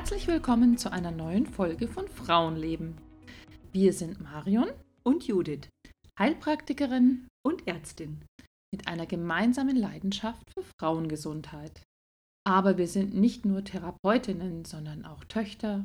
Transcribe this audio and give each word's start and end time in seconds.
Herzlich 0.00 0.28
willkommen 0.28 0.78
zu 0.78 0.90
einer 0.90 1.10
neuen 1.10 1.44
Folge 1.44 1.86
von 1.86 2.08
Frauenleben. 2.08 2.96
Wir 3.70 3.92
sind 3.92 4.18
Marion 4.18 4.70
und 5.02 5.26
Judith, 5.26 5.68
Heilpraktikerin 6.18 7.28
und 7.46 7.68
Ärztin, 7.68 8.24
mit 8.72 8.88
einer 8.88 9.04
gemeinsamen 9.04 9.76
Leidenschaft 9.76 10.42
für 10.54 10.64
Frauengesundheit. 10.80 11.82
Aber 12.48 12.78
wir 12.78 12.88
sind 12.88 13.12
nicht 13.12 13.44
nur 13.44 13.62
Therapeutinnen, 13.62 14.64
sondern 14.64 15.04
auch 15.04 15.22
Töchter, 15.24 15.84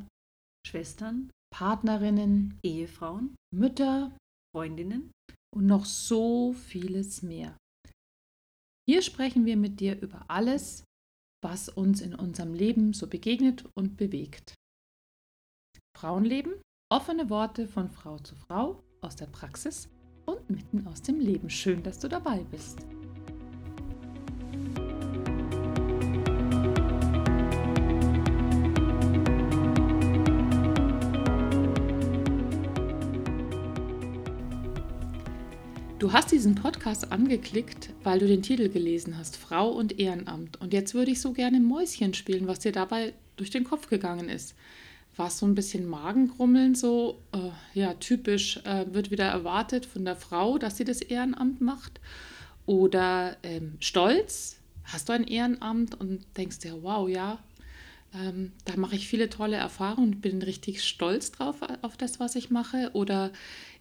Schwestern, 0.66 1.30
Partnerinnen, 1.54 2.58
Ehefrauen, 2.64 3.36
Mütter, 3.54 4.16
Freundinnen 4.54 5.10
und 5.54 5.66
noch 5.66 5.84
so 5.84 6.54
vieles 6.54 7.20
mehr. 7.20 7.54
Hier 8.88 9.02
sprechen 9.02 9.44
wir 9.44 9.58
mit 9.58 9.78
dir 9.78 10.00
über 10.00 10.24
alles, 10.28 10.84
was 11.42 11.68
uns 11.68 12.00
in 12.00 12.14
unserem 12.14 12.54
Leben 12.54 12.92
so 12.92 13.06
begegnet 13.06 13.64
und 13.74 13.96
bewegt. 13.96 14.54
Frauenleben, 15.96 16.54
offene 16.90 17.30
Worte 17.30 17.66
von 17.66 17.90
Frau 17.90 18.18
zu 18.18 18.34
Frau 18.34 18.82
aus 19.00 19.16
der 19.16 19.26
Praxis 19.26 19.88
und 20.26 20.50
mitten 20.50 20.86
aus 20.86 21.02
dem 21.02 21.20
Leben. 21.20 21.48
Schön, 21.48 21.82
dass 21.82 21.98
du 21.98 22.08
dabei 22.08 22.44
bist. 22.50 22.86
Du 35.98 36.12
hast 36.12 36.30
diesen 36.30 36.54
Podcast 36.54 37.10
angeklickt, 37.10 37.88
weil 38.02 38.18
du 38.18 38.26
den 38.26 38.42
Titel 38.42 38.68
gelesen 38.68 39.16
hast, 39.16 39.38
Frau 39.38 39.70
und 39.70 39.98
Ehrenamt. 39.98 40.60
Und 40.60 40.74
jetzt 40.74 40.92
würde 40.92 41.10
ich 41.10 41.22
so 41.22 41.32
gerne 41.32 41.58
Mäuschen 41.58 42.12
spielen, 42.12 42.46
was 42.46 42.58
dir 42.58 42.72
dabei 42.72 43.14
durch 43.36 43.48
den 43.48 43.64
Kopf 43.64 43.88
gegangen 43.88 44.28
ist. 44.28 44.54
War 45.16 45.28
es 45.28 45.38
so 45.38 45.46
ein 45.46 45.54
bisschen 45.54 45.88
Magengrummeln, 45.88 46.74
so 46.74 47.22
äh, 47.32 47.48
ja, 47.72 47.94
typisch 47.94 48.58
äh, 48.64 48.84
wird 48.92 49.10
wieder 49.10 49.24
erwartet 49.24 49.86
von 49.86 50.04
der 50.04 50.16
Frau, 50.16 50.58
dass 50.58 50.76
sie 50.76 50.84
das 50.84 51.00
Ehrenamt 51.00 51.62
macht? 51.62 51.98
Oder 52.66 53.38
ähm, 53.42 53.78
Stolz? 53.80 54.58
Hast 54.84 55.08
du 55.08 55.14
ein 55.14 55.24
Ehrenamt 55.24 55.98
und 55.98 56.26
denkst 56.36 56.58
dir, 56.58 56.82
wow, 56.82 57.08
ja, 57.08 57.38
ähm, 58.16 58.52
da 58.64 58.76
mache 58.76 58.96
ich 58.96 59.08
viele 59.08 59.28
tolle 59.28 59.56
Erfahrungen 59.56 60.14
und 60.14 60.20
bin 60.20 60.42
richtig 60.42 60.82
stolz 60.84 61.32
drauf 61.32 61.56
auf 61.82 61.96
das, 61.96 62.20
was 62.20 62.36
ich 62.36 62.50
mache. 62.50 62.90
Oder 62.94 63.32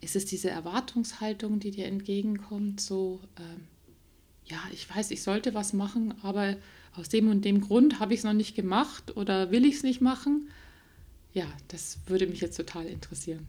ist 0.02 0.16
es 0.16 0.26
diese 0.26 0.50
Erwartungshaltung, 0.50 1.60
die 1.60 1.72
dir 1.72 1.86
entgegenkommt, 1.86 2.82
so, 2.82 3.22
ähm, 3.38 3.68
ja, 4.46 4.58
ich 4.74 4.94
weiß, 4.94 5.12
ich 5.12 5.24
sollte 5.24 5.54
was 5.54 5.74
machen, 5.74 6.14
aber 6.22 6.58
aus 6.96 7.10
dem 7.10 7.30
und 7.30 7.46
dem 7.46 7.62
Grund 7.62 8.00
habe 8.00 8.14
ich 8.14 8.20
es 8.20 8.24
noch 8.24 8.34
nicht 8.34 8.56
gemacht 8.56 9.16
oder 9.16 9.52
will 9.52 9.66
ich 9.66 9.76
es 9.76 9.84
nicht 9.84 10.02
machen? 10.02 10.50
Ja, 11.34 11.46
das 11.68 12.00
würde 12.08 12.28
mich 12.28 12.42
jetzt 12.42 12.56
total 12.56 12.86
interessieren. 12.88 13.48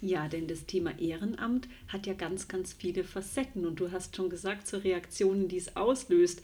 Ja, 0.00 0.26
denn 0.26 0.48
das 0.48 0.66
Thema 0.66 0.98
Ehrenamt 0.98 1.68
hat 1.86 2.08
ja 2.08 2.14
ganz, 2.14 2.48
ganz 2.48 2.72
viele 2.72 3.04
Facetten 3.04 3.64
und 3.64 3.78
du 3.78 3.92
hast 3.92 4.16
schon 4.16 4.30
gesagt, 4.30 4.66
zur 4.66 4.82
Reaktionen, 4.82 5.46
die 5.46 5.58
es 5.58 5.76
auslöst 5.76 6.42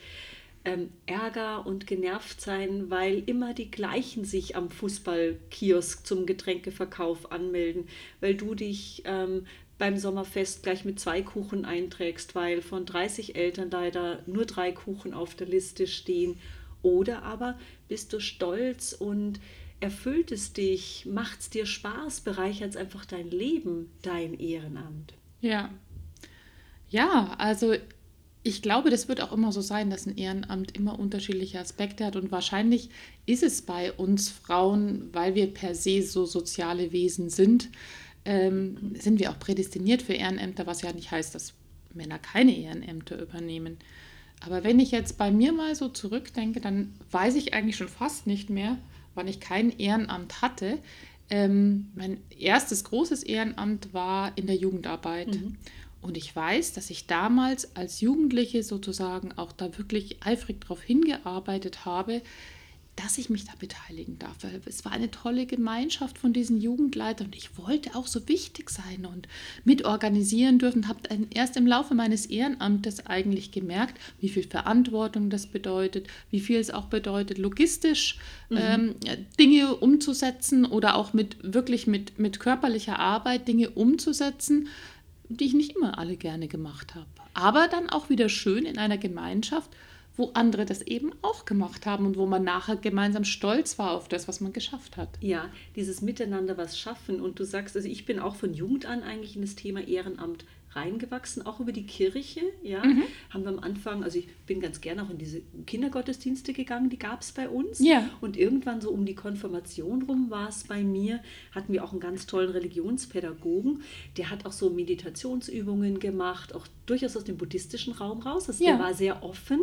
ähm, 0.65 0.91
Ärger 1.07 1.67
und 1.67 1.87
genervt 1.87 2.41
sein, 2.41 2.91
weil 2.91 3.23
immer 3.27 3.55
die 3.55 3.71
gleichen 3.71 4.25
sich 4.25 4.57
am 4.57 4.71
Fußballkiosk 4.71 6.07
zum 6.07 6.27
Getränkeverkauf 6.27 7.33
anmelden, 7.33 7.89
weil 8.21 8.35
du 8.35 8.55
dich 8.55 9.03
ähm, 9.05 9.47
beim 9.79 9.97
Sommerfest 9.97 10.63
gleich 10.63 10.85
mit 10.85 10.99
zwei 10.99 11.23
Kuchen 11.23 11.65
einträgst, 11.65 12.35
weil 12.35 12.63
von 12.63 12.85
30 12.85 13.37
Eltern 13.37 13.71
leider 13.71 14.23
nur 14.27 14.45
drei 14.45 14.73
Kuchen 14.73 15.15
auf 15.15 15.35
der 15.35 15.47
Liste 15.47 15.87
stehen. 15.87 16.39
Oder 16.83 17.23
aber 17.23 17.59
bist 17.89 18.13
du 18.13 18.21
stolz 18.21 18.93
und 18.93 19.41
erfüllt 19.81 20.33
es 20.33 20.53
dich, 20.53 21.07
macht 21.07 21.41
es 21.41 21.51
dir 21.51 21.67
Spaß, 21.67 22.21
bereichert 22.23 22.71
es 22.71 22.77
einfach 22.77 23.05
dein 23.05 23.31
Leben, 23.31 23.91
dein 24.03 24.39
Ehrenamt. 24.39 25.15
Ja. 25.41 25.71
Ja, 26.91 27.35
also 27.39 27.75
ich 28.49 28.63
glaube, 28.63 28.89
das 28.89 29.09
wird 29.09 29.21
auch 29.21 29.33
immer 29.33 29.53
so 29.53 29.61
sein, 29.61 29.91
dass 29.91 30.07
ein 30.07 30.17
Ehrenamt 30.17 30.75
immer 30.77 30.99
unterschiedliche 30.99 31.61
Aspekte 31.61 32.07
hat. 32.07 32.17
Und 32.17 32.33
wahrscheinlich 32.33 32.89
ist 33.27 33.43
es 33.43 33.61
bei 33.63 33.93
uns 33.93 34.31
Frauen, 34.31 35.11
weil 35.13 35.35
wir 35.35 35.53
per 35.53 35.75
se 35.75 36.03
so 36.03 36.25
soziale 36.25 36.91
Wesen 36.91 37.29
sind, 37.29 37.69
ähm, 38.25 38.95
sind 38.99 39.21
wir 39.21 39.31
auch 39.31 39.39
prädestiniert 39.39 40.01
für 40.01 40.15
Ehrenämter, 40.15 40.67
was 40.67 40.81
ja 40.81 40.93
nicht 40.93 41.11
heißt, 41.11 41.35
dass 41.35 41.53
Männer 41.93 42.19
keine 42.19 42.57
Ehrenämter 42.57 43.21
übernehmen. 43.21 43.77
Aber 44.41 44.65
wenn 44.65 44.81
ich 44.81 44.93
jetzt 44.93 45.19
bei 45.19 45.31
mir 45.31 45.53
mal 45.53 45.75
so 45.75 45.89
zurückdenke, 45.89 46.61
dann 46.61 46.95
weiß 47.11 47.35
ich 47.35 47.53
eigentlich 47.53 47.77
schon 47.77 47.89
fast 47.89 48.27
nicht 48.27 48.49
mehr, 48.49 48.79
wann 49.15 49.29
ich 49.29 49.41
kein 49.41 49.77
Ehrenamt 49.79 50.41
hatte. 50.41 50.79
Ähm, 51.29 51.89
mein 51.95 52.19
erstes 52.39 52.85
großes 52.85 53.25
Ehrenamt 53.25 53.93
war 53.93 54.33
in 54.37 54.47
der 54.47 54.57
Jugendarbeit. 54.57 55.35
Mhm. 55.35 55.57
Und 56.01 56.17
ich 56.17 56.35
weiß, 56.35 56.73
dass 56.73 56.91
ich 56.91 57.07
damals 57.07 57.77
als 57.77 58.01
Jugendliche 58.01 58.63
sozusagen 58.63 59.33
auch 59.37 59.53
da 59.53 59.77
wirklich 59.79 60.19
eifrig 60.23 60.61
darauf 60.61 60.83
hingearbeitet 60.83 61.85
habe, 61.85 62.23
dass 62.99 63.17
ich 63.17 63.31
mich 63.31 63.45
da 63.45 63.53
beteiligen 63.59 64.19
darf. 64.19 64.37
Es 64.67 64.85
war 64.85 64.91
eine 64.91 65.11
tolle 65.11 65.47
Gemeinschaft 65.47 66.19
von 66.19 66.33
diesen 66.33 66.61
Jugendleitern 66.61 67.29
und 67.29 67.37
ich 67.37 67.57
wollte 67.57 67.95
auch 67.95 68.09
so 68.09 68.27
wichtig 68.29 68.71
sein 68.71 69.07
und 69.07 69.29
mitorganisieren 69.65 70.59
dürfen. 70.59 70.89
Habe 70.89 71.01
erst 71.31 71.57
im 71.57 71.67
Laufe 71.67 71.95
meines 71.95 72.27
Ehrenamtes 72.27 73.07
eigentlich 73.07 73.53
gemerkt, 73.53 74.01
wie 74.21 74.29
viel 74.29 74.43
Verantwortung 74.43 75.31
das 75.31 75.47
bedeutet, 75.47 76.09
wie 76.31 76.41
viel 76.41 76.59
es 76.59 76.73
auch 76.73 76.87
bedeutet, 76.87 77.39
logistisch 77.39 78.19
mhm. 78.51 78.59
ähm, 78.61 78.95
Dinge 79.39 79.77
umzusetzen 79.77 80.65
oder 80.65 80.97
auch 80.97 81.13
mit 81.13 81.37
wirklich 81.41 81.87
mit, 81.87 82.19
mit 82.19 82.41
körperlicher 82.41 82.99
Arbeit 82.99 83.47
Dinge 83.47 83.71
umzusetzen 83.71 84.69
die 85.29 85.47
ich 85.47 85.55
nicht 85.55 85.77
immer 85.77 85.99
alle 85.99 86.17
gerne 86.17 86.49
gemacht 86.49 86.95
habe. 86.95 87.07
Aber 87.35 87.69
dann 87.69 87.91
auch 87.91 88.09
wieder 88.09 88.29
schön 88.29 88.65
in 88.65 88.79
einer 88.79 88.99
Gemeinschaft, 88.99 89.71
wo 90.17 90.31
andere 90.35 90.65
das 90.65 90.83
eben 90.83 91.13
auch 91.23 91.45
gemacht 91.45 91.87
haben 91.87 92.05
und 92.05 92.17
wo 92.17 92.27
man 92.27 92.43
nachher 92.43 92.77
gemeinsam 92.77 93.25
stolz 93.25 93.79
war 93.79 93.93
auf 93.93 94.09
das, 94.09 94.27
was 94.27 94.41
man 94.41 94.53
geschafft 94.53 94.97
hat. 94.97 95.11
Ja, 95.21 95.49
dieses 95.77 96.03
Miteinander 96.03 96.59
was 96.59 96.79
schaffen. 96.79 97.21
Und 97.21 97.39
du 97.39 97.45
sagst, 97.45 97.77
also 97.77 97.89
ich 97.89 98.05
bin 98.05 98.19
auch 98.19 98.35
von 98.35 98.53
Jugend 98.53 98.87
an 98.87 99.05
eigentlich 99.05 99.37
in 99.37 99.43
das 99.43 99.55
Thema 99.55 99.81
Ehrenamt 99.87 100.45
reingewachsen, 100.73 101.45
auch 101.47 101.61
über 101.61 101.73
die 101.73 101.87
Kirche. 101.87 102.41
Ja, 102.63 102.85
mhm. 102.85 103.03
haben 103.31 103.45
wir 103.45 103.51
am 103.51 103.59
Anfang, 103.59 104.05
also 104.05 104.19
ich 104.19 104.29
bin 104.47 104.61
ganz 104.61 104.81
gerne 104.81 105.03
auch 105.03 105.11
in 105.11 105.19
diese 105.19 105.43
Kindergottesdienste 105.67 106.53
gegangen, 106.53 106.91
die 106.91 106.99
gab 106.99 107.23
es 107.23 107.33
bei 107.33 107.49
uns. 107.49 107.79
Ja. 107.79 108.09
Und 108.21 108.37
irgendwann 108.37 108.81
so 108.81 108.91
um 108.91 109.05
die 109.05 109.15
Konfirmation 109.15 110.03
rum 110.03 110.31
war 110.31 110.49
es 110.49 110.65
bei 110.65 110.83
mir, 110.83 111.21
hatten 111.53 111.73
wir 111.73 111.85
auch 111.85 111.93
einen 111.93 112.01
ganz 112.01 112.27
tollen 112.27 112.51
Religionspädagogen, 112.51 113.83
der 114.17 114.31
hat 114.31 114.47
auch 114.47 114.53
so 114.53 114.71
Meditationsübungen 114.71 116.01
gemacht, 116.01 116.55
auch 116.55 116.67
durchaus 116.87 117.17
aus 117.17 117.25
dem 117.25 117.37
buddhistischen 117.37 117.93
Raum 117.95 118.21
raus. 118.21 118.49
Also 118.49 118.65
ja. 118.65 118.73
der 118.73 118.81
war 118.81 118.95
sehr 118.95 119.23
offen. 119.23 119.61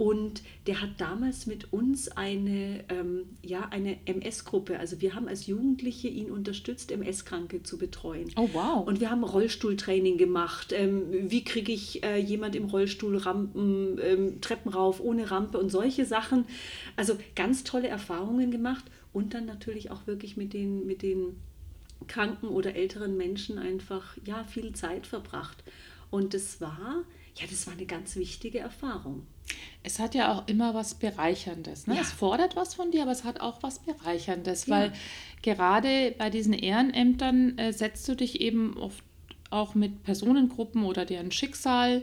Und 0.00 0.42
der 0.66 0.80
hat 0.80 0.98
damals 0.98 1.46
mit 1.46 1.74
uns 1.74 2.08
eine, 2.08 2.84
ähm, 2.88 3.36
ja, 3.42 3.68
eine 3.70 3.98
MS-Gruppe, 4.06 4.78
also 4.78 5.02
wir 5.02 5.14
haben 5.14 5.28
als 5.28 5.46
Jugendliche 5.46 6.08
ihn 6.08 6.30
unterstützt, 6.30 6.90
MS-Kranke 6.90 7.64
zu 7.64 7.76
betreuen. 7.76 8.30
Oh 8.36 8.48
wow. 8.54 8.86
Und 8.86 9.00
wir 9.00 9.10
haben 9.10 9.22
Rollstuhltraining 9.22 10.16
gemacht. 10.16 10.72
Ähm, 10.72 11.02
wie 11.30 11.44
kriege 11.44 11.70
ich 11.70 12.02
äh, 12.02 12.16
jemand 12.16 12.56
im 12.56 12.64
Rollstuhl 12.64 13.18
Rampen, 13.18 13.98
ähm, 14.02 14.40
Treppen 14.40 14.72
rauf 14.72 15.00
ohne 15.00 15.30
Rampe 15.30 15.58
und 15.58 15.68
solche 15.68 16.06
Sachen. 16.06 16.46
Also 16.96 17.18
ganz 17.36 17.62
tolle 17.62 17.88
Erfahrungen 17.88 18.50
gemacht 18.50 18.86
und 19.12 19.34
dann 19.34 19.44
natürlich 19.44 19.90
auch 19.90 20.06
wirklich 20.06 20.38
mit 20.38 20.54
den, 20.54 20.86
mit 20.86 21.02
den 21.02 21.36
kranken 22.06 22.48
oder 22.48 22.74
älteren 22.74 23.18
Menschen 23.18 23.58
einfach 23.58 24.16
ja, 24.24 24.44
viel 24.44 24.72
Zeit 24.72 25.06
verbracht. 25.06 25.62
Und 26.10 26.32
das 26.32 26.58
war, 26.62 27.04
ja, 27.34 27.46
das 27.50 27.66
war 27.66 27.74
eine 27.74 27.84
ganz 27.84 28.16
wichtige 28.16 28.60
Erfahrung. 28.60 29.26
Es 29.82 29.98
hat 29.98 30.14
ja 30.14 30.32
auch 30.32 30.46
immer 30.46 30.74
was 30.74 30.94
Bereicherndes. 30.94 31.86
Ne? 31.86 31.96
Ja. 31.96 32.02
Es 32.02 32.12
fordert 32.12 32.56
was 32.56 32.74
von 32.74 32.90
dir, 32.90 33.02
aber 33.02 33.12
es 33.12 33.24
hat 33.24 33.40
auch 33.40 33.62
was 33.62 33.78
Bereicherndes, 33.78 34.66
ja. 34.66 34.76
weil 34.76 34.92
gerade 35.42 36.14
bei 36.18 36.30
diesen 36.30 36.52
Ehrenämtern 36.52 37.58
äh, 37.58 37.72
setzt 37.72 38.08
du 38.08 38.14
dich 38.14 38.40
eben 38.40 38.76
oft 38.76 39.02
auch 39.50 39.74
mit 39.74 40.02
Personengruppen 40.04 40.84
oder 40.84 41.04
deren 41.04 41.32
Schicksal 41.32 42.02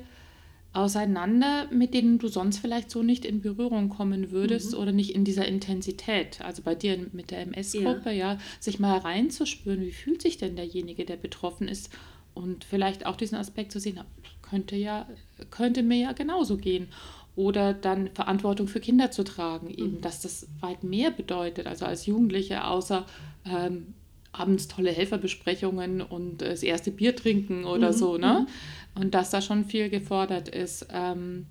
auseinander, 0.73 1.67
mit 1.71 1.94
denen 1.94 2.19
du 2.19 2.27
sonst 2.27 2.59
vielleicht 2.59 2.91
so 2.91 3.01
nicht 3.01 3.25
in 3.25 3.41
Berührung 3.41 3.89
kommen 3.89 4.31
würdest 4.31 4.73
mhm. 4.73 4.79
oder 4.79 4.91
nicht 4.91 5.15
in 5.15 5.23
dieser 5.23 5.47
Intensität. 5.47 6.41
Also 6.41 6.61
bei 6.61 6.75
dir 6.75 7.07
mit 7.13 7.31
der 7.31 7.41
MS-Gruppe, 7.41 8.11
ja. 8.11 8.33
ja, 8.33 8.39
sich 8.59 8.79
mal 8.79 8.97
reinzuspüren, 8.97 9.81
wie 9.81 9.91
fühlt 9.91 10.21
sich 10.21 10.38
denn 10.38 10.55
derjenige, 10.55 11.05
der 11.05 11.17
betroffen 11.17 11.67
ist 11.67 11.89
und 12.33 12.63
vielleicht 12.63 13.05
auch 13.05 13.15
diesen 13.15 13.38
Aspekt 13.38 13.71
zu 13.71 13.79
sehen, 13.79 13.99
könnte 14.44 14.75
ja, 14.75 15.07
könnte 15.49 15.83
mir 15.83 15.97
ja 15.97 16.11
genauso 16.11 16.57
gehen 16.57 16.89
oder 17.37 17.73
dann 17.73 18.09
Verantwortung 18.15 18.67
für 18.67 18.79
Kinder 18.79 19.11
zu 19.11 19.23
tragen, 19.23 19.69
eben, 19.69 19.97
mhm. 19.97 20.01
dass 20.01 20.21
das 20.21 20.47
weit 20.59 20.83
mehr 20.83 21.11
bedeutet, 21.11 21.67
also 21.67 21.85
als 21.85 22.07
Jugendliche, 22.07 22.65
außer 22.65 23.05
ähm, 23.45 23.93
abends 24.31 24.67
tolle 24.67 24.91
Helferbesprechungen 24.91 26.01
und 26.01 26.41
das 26.41 26.63
erste 26.63 26.91
Bier 26.91 27.15
trinken 27.15 27.63
oder 27.63 27.91
mhm. 27.91 27.95
so, 27.95 28.17
ne? 28.17 28.47
Mhm. 28.95 29.01
Und 29.01 29.13
dass 29.13 29.29
da 29.29 29.41
schon 29.43 29.65
viel 29.65 29.89
gefordert 29.89 30.49
ist. 30.49 30.87
Ähm, 30.91 31.45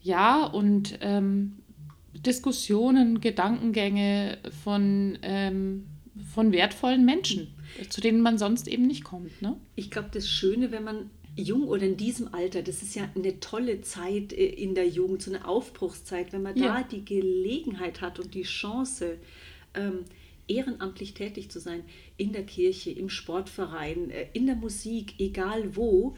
ja, 0.00 0.44
und 0.44 0.96
ähm, 1.00 1.56
Diskussionen, 2.14 3.20
Gedankengänge 3.20 4.38
von, 4.62 5.18
ähm, 5.22 5.86
von 6.32 6.52
wertvollen 6.52 7.04
Menschen, 7.04 7.48
zu 7.88 8.00
denen 8.00 8.20
man 8.20 8.38
sonst 8.38 8.68
eben 8.68 8.86
nicht 8.86 9.02
kommt. 9.02 9.42
Ne? 9.42 9.56
Ich 9.74 9.90
glaube, 9.90 10.10
das 10.12 10.28
Schöne, 10.28 10.70
wenn 10.70 10.84
man 10.84 11.10
jung 11.40 11.68
oder 11.68 11.82
in 11.82 11.96
diesem 11.96 12.34
Alter, 12.34 12.62
das 12.62 12.82
ist 12.82 12.94
ja 12.94 13.08
eine 13.14 13.40
tolle 13.40 13.80
Zeit 13.82 14.32
äh, 14.32 14.46
in 14.46 14.74
der 14.74 14.88
Jugend, 14.88 15.22
so 15.22 15.30
eine 15.32 15.46
Aufbruchszeit, 15.46 16.32
wenn 16.32 16.42
man 16.42 16.56
ja. 16.56 16.80
da 16.80 16.82
die 16.82 17.04
Gelegenheit 17.04 18.00
hat 18.00 18.18
und 18.18 18.34
die 18.34 18.42
Chance, 18.42 19.18
ähm, 19.74 20.04
ehrenamtlich 20.48 21.14
tätig 21.14 21.50
zu 21.50 21.60
sein, 21.60 21.84
in 22.16 22.32
der 22.32 22.44
Kirche, 22.44 22.90
im 22.90 23.08
Sportverein, 23.08 24.10
äh, 24.10 24.26
in 24.32 24.46
der 24.46 24.56
Musik, 24.56 25.14
egal 25.18 25.76
wo, 25.76 26.16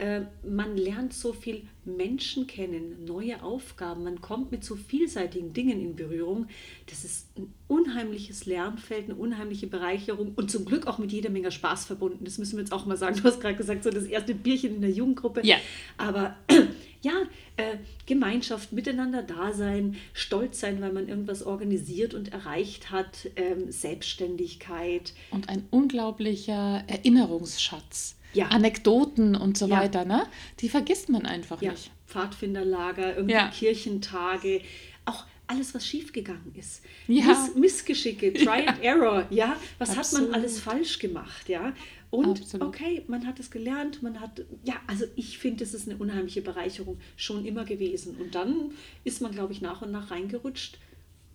äh, 0.00 0.22
man 0.42 0.78
lernt 0.78 1.12
so 1.12 1.34
viel 1.34 1.62
Menschen 1.84 2.46
kennen, 2.46 3.04
neue 3.04 3.42
Aufgaben, 3.42 4.02
man 4.02 4.22
kommt 4.22 4.50
mit 4.50 4.64
so 4.64 4.74
vielseitigen 4.74 5.52
Dingen 5.52 5.78
in 5.78 5.94
Berührung. 5.94 6.46
Das 6.86 7.04
ist 7.04 7.36
ein 7.36 7.52
unheimliches 7.68 8.46
Lernfeld, 8.46 9.04
eine 9.04 9.14
unheimliche 9.14 9.66
Bereicherung 9.66 10.32
und 10.36 10.50
zum 10.50 10.64
Glück 10.64 10.86
auch 10.86 10.96
mit 10.96 11.12
jeder 11.12 11.28
Menge 11.28 11.50
Spaß 11.50 11.84
verbunden. 11.84 12.24
Das 12.24 12.38
müssen 12.38 12.56
wir 12.56 12.60
jetzt 12.60 12.72
auch 12.72 12.86
mal 12.86 12.96
sagen. 12.96 13.16
Du 13.16 13.24
hast 13.24 13.42
gerade 13.42 13.56
gesagt, 13.56 13.84
so 13.84 13.90
das 13.90 14.04
erste 14.04 14.34
Bierchen 14.34 14.76
in 14.76 14.80
der 14.80 14.90
Jugendgruppe. 14.90 15.42
Ja. 15.44 15.56
Aber 15.98 16.34
ja, 17.02 17.12
äh, 17.58 17.76
Gemeinschaft, 18.06 18.72
miteinander 18.72 19.22
da 19.22 19.52
sein, 19.52 19.96
stolz 20.14 20.60
sein, 20.60 20.80
weil 20.80 20.94
man 20.94 21.08
irgendwas 21.08 21.42
organisiert 21.42 22.14
und 22.14 22.32
erreicht 22.32 22.90
hat, 22.90 23.28
ähm, 23.36 23.70
Selbstständigkeit. 23.70 25.12
Und 25.30 25.50
ein 25.50 25.66
unglaublicher 25.70 26.84
Erinnerungsschatz 26.86 28.16
ja. 28.32 28.48
Anekdoten 28.48 29.34
und 29.34 29.58
so 29.58 29.66
ja. 29.66 29.80
weiter, 29.80 30.04
ne? 30.04 30.26
Die 30.60 30.68
vergisst 30.68 31.08
man 31.08 31.26
einfach 31.26 31.60
ja. 31.62 31.72
nicht. 31.72 31.90
Pfadfinderlager, 32.06 33.16
irgendwie 33.16 33.50
Kirchentage, 33.52 34.62
auch 35.04 35.24
alles, 35.46 35.74
was 35.74 35.86
schiefgegangen 35.86 36.54
ist. 36.54 36.82
Miss, 37.08 37.54
Missgeschicke, 37.56 38.32
Try 38.34 38.66
and 38.66 38.82
Error, 38.82 39.26
ja. 39.30 39.56
Was 39.78 39.96
Absolut. 39.96 40.26
hat 40.26 40.30
man 40.30 40.40
alles 40.40 40.60
falsch 40.60 40.98
gemacht, 40.98 41.48
ja? 41.48 41.72
Und 42.10 42.40
Absolut. 42.40 42.68
okay, 42.68 43.04
man 43.06 43.26
hat 43.26 43.38
es 43.38 43.50
gelernt, 43.50 44.02
man 44.02 44.20
hat, 44.20 44.42
ja, 44.64 44.74
also 44.86 45.04
ich 45.14 45.38
finde, 45.38 45.62
es 45.62 45.74
ist 45.74 45.88
eine 45.88 45.96
unheimliche 45.98 46.42
Bereicherung 46.42 46.98
schon 47.16 47.44
immer 47.44 47.64
gewesen. 47.64 48.16
Und 48.16 48.34
dann 48.34 48.72
ist 49.04 49.20
man, 49.22 49.32
glaube 49.32 49.52
ich, 49.52 49.60
nach 49.60 49.82
und 49.82 49.92
nach 49.92 50.10
reingerutscht 50.10 50.78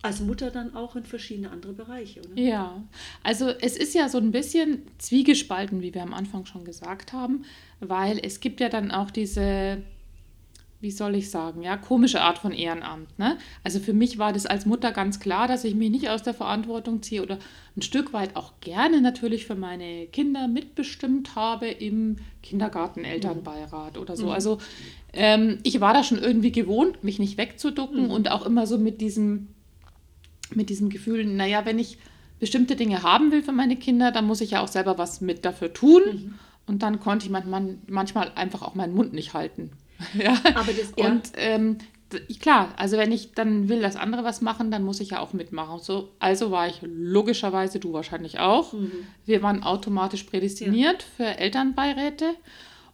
als 0.02 0.20
Mutter 0.20 0.50
dann 0.50 0.74
auch 0.74 0.96
in 0.96 1.04
verschiedene 1.04 1.50
andere 1.50 1.72
Bereiche, 1.72 2.20
oder? 2.20 2.40
Ja, 2.40 2.82
also 3.22 3.48
es 3.48 3.76
ist 3.76 3.94
ja 3.94 4.08
so 4.08 4.18
ein 4.18 4.30
bisschen 4.30 4.82
zwiegespalten, 4.98 5.82
wie 5.82 5.94
wir 5.94 6.02
am 6.02 6.14
Anfang 6.14 6.46
schon 6.46 6.64
gesagt 6.64 7.12
haben, 7.12 7.44
weil 7.80 8.20
es 8.22 8.40
gibt 8.40 8.60
ja 8.60 8.68
dann 8.68 8.90
auch 8.90 9.10
diese, 9.10 9.82
wie 10.80 10.90
soll 10.90 11.16
ich 11.16 11.30
sagen, 11.30 11.62
ja, 11.62 11.76
komische 11.76 12.20
Art 12.20 12.38
von 12.38 12.52
Ehrenamt. 12.52 13.18
Ne? 13.18 13.38
Also 13.64 13.80
für 13.80 13.94
mich 13.94 14.18
war 14.18 14.32
das 14.32 14.46
als 14.46 14.64
Mutter 14.64 14.92
ganz 14.92 15.18
klar, 15.18 15.48
dass 15.48 15.64
ich 15.64 15.74
mich 15.74 15.90
nicht 15.90 16.08
aus 16.08 16.22
der 16.22 16.34
Verantwortung 16.34 17.02
ziehe 17.02 17.22
oder 17.22 17.38
ein 17.76 17.82
Stück 17.82 18.12
weit 18.12 18.36
auch 18.36 18.52
gerne 18.60 19.00
natürlich 19.00 19.46
für 19.46 19.56
meine 19.56 20.06
Kinder 20.06 20.46
mitbestimmt 20.46 21.34
habe 21.34 21.66
im 21.66 22.16
Kindergarten-Elternbeirat 22.42 23.98
oder 23.98 24.16
so. 24.16 24.26
Mhm. 24.26 24.32
Also 24.32 24.58
ähm, 25.12 25.58
ich 25.64 25.80
war 25.80 25.94
da 25.94 26.04
schon 26.04 26.18
irgendwie 26.18 26.52
gewohnt, 26.52 27.02
mich 27.02 27.18
nicht 27.18 27.38
wegzuducken 27.38 28.04
mhm. 28.04 28.10
und 28.10 28.30
auch 28.30 28.46
immer 28.46 28.66
so 28.66 28.78
mit 28.78 29.00
diesem 29.00 29.48
mit 30.54 30.70
diesem 30.70 30.88
Gefühl, 30.90 31.24
naja, 31.24 31.64
wenn 31.64 31.78
ich 31.78 31.98
bestimmte 32.38 32.76
Dinge 32.76 33.02
haben 33.02 33.32
will 33.32 33.42
für 33.42 33.52
meine 33.52 33.76
Kinder, 33.76 34.12
dann 34.12 34.26
muss 34.26 34.40
ich 34.40 34.52
ja 34.52 34.60
auch 34.60 34.68
selber 34.68 34.98
was 34.98 35.20
mit 35.20 35.44
dafür 35.44 35.72
tun. 35.72 36.02
Mhm. 36.04 36.34
Und 36.66 36.82
dann 36.82 37.00
konnte 37.00 37.24
ich 37.24 37.30
manchmal, 37.30 37.76
manchmal 37.86 38.32
einfach 38.34 38.62
auch 38.62 38.74
meinen 38.74 38.94
Mund 38.94 39.12
nicht 39.12 39.34
halten. 39.34 39.70
ja. 40.14 40.34
Aber 40.54 40.72
das, 40.72 40.92
ja. 40.96 41.06
Und 41.06 41.32
ähm, 41.36 41.78
klar, 42.40 42.68
also 42.76 42.96
wenn 42.96 43.12
ich 43.12 43.32
dann 43.32 43.68
will, 43.68 43.80
dass 43.80 43.96
andere 43.96 44.24
was 44.24 44.40
machen, 44.40 44.70
dann 44.70 44.82
muss 44.82 45.00
ich 45.00 45.10
ja 45.10 45.20
auch 45.20 45.32
mitmachen. 45.32 45.78
So, 45.80 46.10
also 46.18 46.50
war 46.50 46.68
ich 46.68 46.80
logischerweise, 46.82 47.80
du 47.80 47.92
wahrscheinlich 47.92 48.38
auch. 48.38 48.72
Mhm. 48.72 48.90
Wir 49.24 49.42
waren 49.42 49.62
automatisch 49.62 50.24
prädestiniert 50.24 51.02
ja. 51.02 51.08
für 51.16 51.38
Elternbeiräte. 51.38 52.34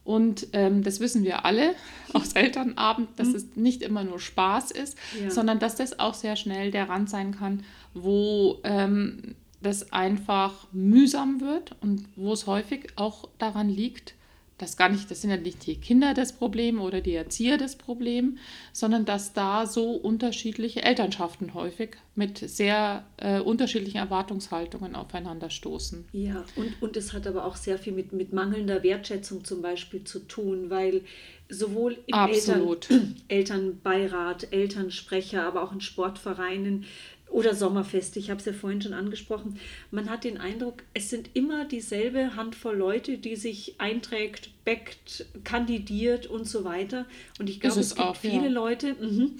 Und 0.04 0.48
ähm, 0.52 0.82
das 0.82 1.00
wissen 1.00 1.22
wir 1.22 1.44
alle 1.44 1.74
aus 2.12 2.32
Elternabend, 2.32 3.08
dass 3.16 3.28
mhm. 3.28 3.34
es 3.34 3.56
nicht 3.56 3.82
immer 3.82 4.04
nur 4.04 4.18
Spaß 4.18 4.70
ist, 4.72 4.96
ja. 5.20 5.30
sondern 5.30 5.58
dass 5.58 5.76
das 5.76 5.98
auch 5.98 6.14
sehr 6.14 6.36
schnell 6.36 6.70
der 6.70 6.88
Rand 6.88 7.08
sein 7.08 7.36
kann, 7.36 7.62
wo 7.94 8.60
ähm, 8.64 9.36
das 9.60 9.92
einfach 9.92 10.66
mühsam 10.72 11.40
wird 11.40 11.76
und 11.80 12.06
wo 12.16 12.32
es 12.32 12.46
häufig 12.46 12.88
auch 12.96 13.28
daran 13.38 13.68
liegt, 13.68 14.14
das 14.62 14.76
gar 14.76 14.88
nicht, 14.88 15.10
das 15.10 15.20
sind 15.20 15.30
ja 15.30 15.36
nicht 15.36 15.66
die 15.66 15.76
Kinder 15.76 16.14
das 16.14 16.32
Problem 16.32 16.80
oder 16.80 17.00
die 17.00 17.14
Erzieher 17.14 17.58
das 17.58 17.76
Problem, 17.76 18.38
sondern 18.72 19.04
dass 19.04 19.32
da 19.32 19.66
so 19.66 19.92
unterschiedliche 19.92 20.82
Elternschaften 20.82 21.54
häufig 21.54 21.96
mit 22.14 22.38
sehr 22.38 23.04
äh, 23.16 23.40
unterschiedlichen 23.40 23.98
Erwartungshaltungen 23.98 24.94
aufeinander 24.94 25.50
stoßen. 25.50 26.04
Ja, 26.12 26.44
und, 26.56 26.80
und 26.80 26.96
es 26.96 27.12
hat 27.12 27.26
aber 27.26 27.44
auch 27.44 27.56
sehr 27.56 27.78
viel 27.78 27.92
mit, 27.92 28.12
mit 28.12 28.32
mangelnder 28.32 28.82
Wertschätzung 28.82 29.44
zum 29.44 29.62
Beispiel 29.62 30.04
zu 30.04 30.20
tun, 30.20 30.70
weil 30.70 31.02
sowohl 31.48 31.98
im 32.06 32.28
Eltern, 32.28 32.76
Elternbeirat, 33.28 34.52
Elternsprecher, 34.52 35.44
aber 35.44 35.62
auch 35.62 35.72
in 35.72 35.80
Sportvereinen 35.80 36.84
oder 37.32 37.54
Sommerfeste, 37.54 38.18
ich 38.18 38.30
habe 38.30 38.40
es 38.40 38.46
ja 38.46 38.52
vorhin 38.52 38.82
schon 38.82 38.92
angesprochen. 38.92 39.58
Man 39.90 40.10
hat 40.10 40.24
den 40.24 40.38
Eindruck, 40.38 40.82
es 40.94 41.10
sind 41.10 41.30
immer 41.34 41.64
dieselbe 41.64 42.36
Handvoll 42.36 42.76
Leute, 42.76 43.18
die 43.18 43.36
sich 43.36 43.74
einträgt, 43.78 44.50
backt, 44.64 45.26
kandidiert 45.42 46.26
und 46.26 46.46
so 46.46 46.64
weiter. 46.64 47.06
Und 47.38 47.48
ich 47.48 47.60
glaube, 47.60 47.80
es, 47.80 47.86
es, 47.86 47.94
gibt 47.94 48.06
auch, 48.06 48.16
viele 48.16 48.44
ja. 48.44 48.50
Leute, 48.50 48.94
mh, 48.94 49.30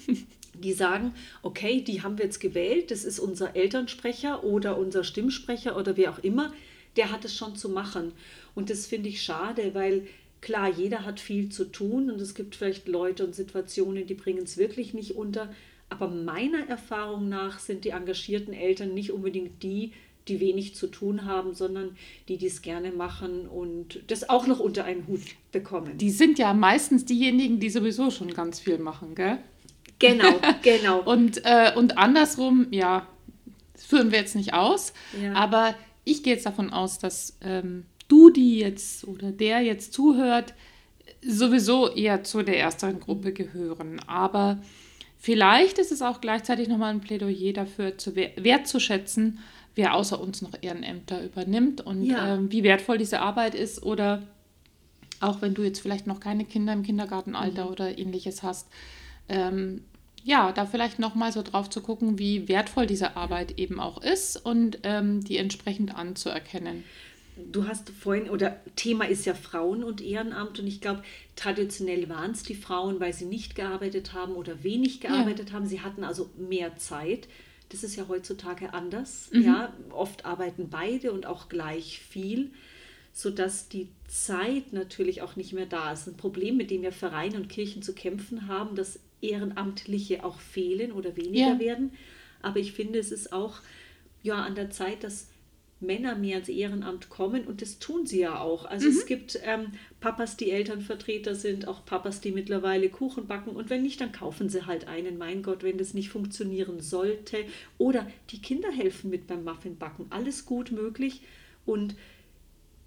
die 0.53 0.73
sagen, 0.73 1.13
okay, 1.41 1.81
die 1.81 2.01
haben 2.01 2.17
wir 2.17 2.25
jetzt 2.25 2.39
gewählt, 2.39 2.91
das 2.91 3.03
ist 3.03 3.19
unser 3.19 3.55
Elternsprecher 3.55 4.43
oder 4.43 4.77
unser 4.77 5.03
Stimmsprecher 5.03 5.77
oder 5.77 5.95
wer 5.95 6.11
auch 6.11 6.19
immer, 6.19 6.53
der 6.95 7.11
hat 7.11 7.25
es 7.25 7.35
schon 7.35 7.55
zu 7.55 7.69
machen. 7.69 8.11
Und 8.55 8.69
das 8.69 8.85
finde 8.85 9.09
ich 9.09 9.21
schade, 9.21 9.73
weil 9.73 10.07
klar, 10.41 10.69
jeder 10.69 11.05
hat 11.05 11.19
viel 11.19 11.49
zu 11.49 11.65
tun 11.65 12.11
und 12.11 12.19
es 12.21 12.35
gibt 12.35 12.55
vielleicht 12.55 12.87
Leute 12.87 13.25
und 13.25 13.33
Situationen, 13.33 14.05
die 14.05 14.13
bringen 14.13 14.43
es 14.43 14.57
wirklich 14.57 14.93
nicht 14.93 15.15
unter. 15.15 15.53
Aber 15.93 16.07
meiner 16.07 16.67
Erfahrung 16.67 17.29
nach 17.29 17.59
sind 17.59 17.85
die 17.85 17.89
engagierten 17.89 18.51
Eltern 18.51 18.95
nicht 18.95 19.11
unbedingt 19.11 19.61
die, 19.61 19.91
die 20.27 20.39
wenig 20.39 20.73
zu 20.73 20.87
tun 20.87 21.25
haben, 21.25 21.53
sondern 21.53 21.95
die, 22.27 22.37
die 22.37 22.47
es 22.47 22.63
gerne 22.63 22.91
machen 22.91 23.45
und 23.45 24.01
das 24.07 24.27
auch 24.27 24.47
noch 24.47 24.59
unter 24.59 24.85
einen 24.85 25.05
Hut 25.05 25.21
bekommen. 25.51 25.99
Die 25.99 26.09
sind 26.09 26.39
ja 26.39 26.51
meistens 26.55 27.05
diejenigen, 27.05 27.59
die 27.59 27.69
sowieso 27.69 28.09
schon 28.09 28.33
ganz 28.33 28.59
viel 28.59 28.79
machen, 28.79 29.13
gell? 29.13 29.37
Genau, 29.99 30.33
genau. 30.63 31.01
und, 31.03 31.45
äh, 31.45 31.73
und 31.75 31.99
andersrum, 31.99 32.65
ja, 32.71 33.07
das 33.73 33.85
führen 33.85 34.11
wir 34.11 34.17
jetzt 34.17 34.35
nicht 34.35 34.55
aus, 34.55 34.93
ja. 35.21 35.33
aber 35.33 35.75
ich 36.05 36.23
gehe 36.23 36.33
jetzt 36.33 36.47
davon 36.47 36.71
aus, 36.71 36.97
dass 36.97 37.37
ähm, 37.41 37.85
du, 38.07 38.31
die 38.31 38.57
jetzt 38.57 39.07
oder 39.07 39.31
der 39.31 39.61
jetzt 39.61 39.93
zuhört, 39.93 40.55
sowieso 41.21 41.87
eher 41.89 42.23
zu 42.23 42.41
der 42.41 42.57
ersteren 42.59 42.99
Gruppe 42.99 43.31
gehören. 43.31 43.99
Aber 44.07 44.57
Vielleicht 45.23 45.77
ist 45.77 45.93
es 45.93 46.01
auch 46.01 46.19
gleichzeitig 46.19 46.67
nochmal 46.67 46.93
ein 46.93 46.99
Plädoyer 46.99 47.53
dafür, 47.53 47.97
zu 47.97 48.13
wertzuschätzen, 48.17 49.39
wer 49.73 49.93
außer 49.93 50.19
uns 50.19 50.41
noch 50.41 50.51
Ehrenämter 50.59 51.23
übernimmt 51.23 51.79
und 51.79 52.03
ja. 52.03 52.35
ähm, 52.35 52.51
wie 52.51 52.61
wertvoll 52.63 52.97
diese 52.97 53.21
Arbeit 53.21 53.55
ist. 53.55 53.83
Oder 53.83 54.23
auch 55.21 55.41
wenn 55.41 55.53
du 55.53 55.63
jetzt 55.63 55.79
vielleicht 55.79 56.07
noch 56.07 56.19
keine 56.19 56.43
Kinder 56.43 56.73
im 56.73 56.83
Kindergartenalter 56.83 57.63
mhm. 57.63 57.71
oder 57.71 57.97
ähnliches 57.97 58.43
hast, 58.43 58.67
ähm, 59.29 59.85
ja, 60.25 60.51
da 60.51 60.65
vielleicht 60.65 60.99
nochmal 60.99 61.31
so 61.31 61.41
drauf 61.41 61.69
zu 61.69 61.79
gucken, 61.79 62.19
wie 62.19 62.49
wertvoll 62.49 62.85
diese 62.85 63.15
Arbeit 63.15 63.57
eben 63.57 63.79
auch 63.79 64.03
ist 64.03 64.35
und 64.45 64.79
ähm, 64.83 65.23
die 65.23 65.37
entsprechend 65.37 65.95
anzuerkennen 65.95 66.83
du 67.35 67.67
hast 67.67 67.89
vorhin, 67.89 68.29
oder 68.29 68.59
Thema 68.75 69.07
ist 69.07 69.25
ja 69.25 69.33
Frauen 69.33 69.83
und 69.83 70.01
Ehrenamt 70.01 70.59
und 70.59 70.67
ich 70.67 70.81
glaube, 70.81 71.03
traditionell 71.35 72.09
waren 72.09 72.31
es 72.31 72.43
die 72.43 72.55
Frauen, 72.55 72.99
weil 72.99 73.13
sie 73.13 73.25
nicht 73.25 73.55
gearbeitet 73.55 74.13
haben 74.13 74.33
oder 74.33 74.63
wenig 74.63 75.01
gearbeitet 75.01 75.49
ja. 75.49 75.55
haben. 75.55 75.65
Sie 75.65 75.81
hatten 75.81 76.03
also 76.03 76.29
mehr 76.37 76.77
Zeit. 76.77 77.27
Das 77.69 77.83
ist 77.83 77.95
ja 77.95 78.07
heutzutage 78.07 78.73
anders. 78.73 79.29
Mhm. 79.31 79.41
Ja, 79.43 79.73
oft 79.89 80.25
arbeiten 80.25 80.69
beide 80.69 81.11
und 81.11 81.25
auch 81.25 81.49
gleich 81.49 81.99
viel, 81.99 82.51
sodass 83.13 83.67
die 83.67 83.89
Zeit 84.07 84.73
natürlich 84.73 85.21
auch 85.21 85.35
nicht 85.35 85.53
mehr 85.53 85.65
da 85.65 85.91
ist. 85.91 86.07
Ein 86.07 86.17
Problem, 86.17 86.57
mit 86.57 86.69
dem 86.69 86.83
ja 86.83 86.91
Vereine 86.91 87.37
und 87.37 87.49
Kirchen 87.49 87.81
zu 87.81 87.93
kämpfen 87.93 88.47
haben, 88.47 88.75
dass 88.75 88.99
Ehrenamtliche 89.21 90.23
auch 90.23 90.39
fehlen 90.39 90.91
oder 90.91 91.15
weniger 91.15 91.53
ja. 91.53 91.59
werden. 91.59 91.93
Aber 92.41 92.59
ich 92.59 92.73
finde, 92.73 92.99
es 92.99 93.11
ist 93.11 93.33
auch 93.33 93.59
ja 94.21 94.35
an 94.35 94.55
der 94.55 94.69
Zeit, 94.69 95.03
dass 95.03 95.27
Männer 95.85 96.15
mehr 96.15 96.39
ins 96.39 96.49
Ehrenamt 96.49 97.09
kommen 97.09 97.45
und 97.45 97.61
das 97.61 97.79
tun 97.79 98.05
sie 98.05 98.21
ja 98.21 98.39
auch. 98.39 98.65
Also 98.65 98.89
mhm. 98.89 98.97
es 98.97 99.05
gibt 99.05 99.39
ähm, 99.43 99.73
Papas, 99.99 100.37
die 100.37 100.51
Elternvertreter 100.51 101.35
sind, 101.35 101.67
auch 101.67 101.85
Papas, 101.85 102.21
die 102.21 102.31
mittlerweile 102.31 102.89
Kuchen 102.89 103.27
backen 103.27 103.51
und 103.51 103.69
wenn 103.69 103.83
nicht, 103.83 104.01
dann 104.01 104.11
kaufen 104.11 104.49
sie 104.49 104.65
halt 104.65 104.87
einen. 104.87 105.17
Mein 105.17 105.43
Gott, 105.43 105.63
wenn 105.63 105.77
das 105.77 105.93
nicht 105.93 106.09
funktionieren 106.09 106.79
sollte. 106.81 107.45
Oder 107.77 108.07
die 108.31 108.41
Kinder 108.41 108.71
helfen 108.71 109.09
mit 109.09 109.27
beim 109.27 109.43
Muffinbacken. 109.43 110.07
Alles 110.09 110.45
gut 110.45 110.71
möglich 110.71 111.21
und 111.65 111.95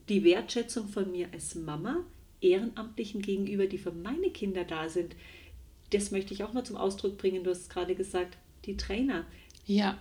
die 0.08 0.24
Wertschätzung 0.24 0.88
von 0.88 1.10
mir 1.10 1.28
als 1.32 1.54
Mama, 1.54 2.04
Ehrenamtlichen 2.40 3.22
gegenüber, 3.22 3.66
die 3.66 3.78
für 3.78 3.92
meine 3.92 4.30
Kinder 4.30 4.64
da 4.64 4.88
sind, 4.88 5.16
das 5.90 6.10
möchte 6.10 6.34
ich 6.34 6.44
auch 6.44 6.52
mal 6.52 6.64
zum 6.64 6.76
Ausdruck 6.76 7.16
bringen. 7.18 7.44
Du 7.44 7.50
hast 7.50 7.62
es 7.62 7.68
gerade 7.68 7.94
gesagt, 7.94 8.36
die 8.64 8.76
Trainer. 8.76 9.24
Ja. 9.66 9.98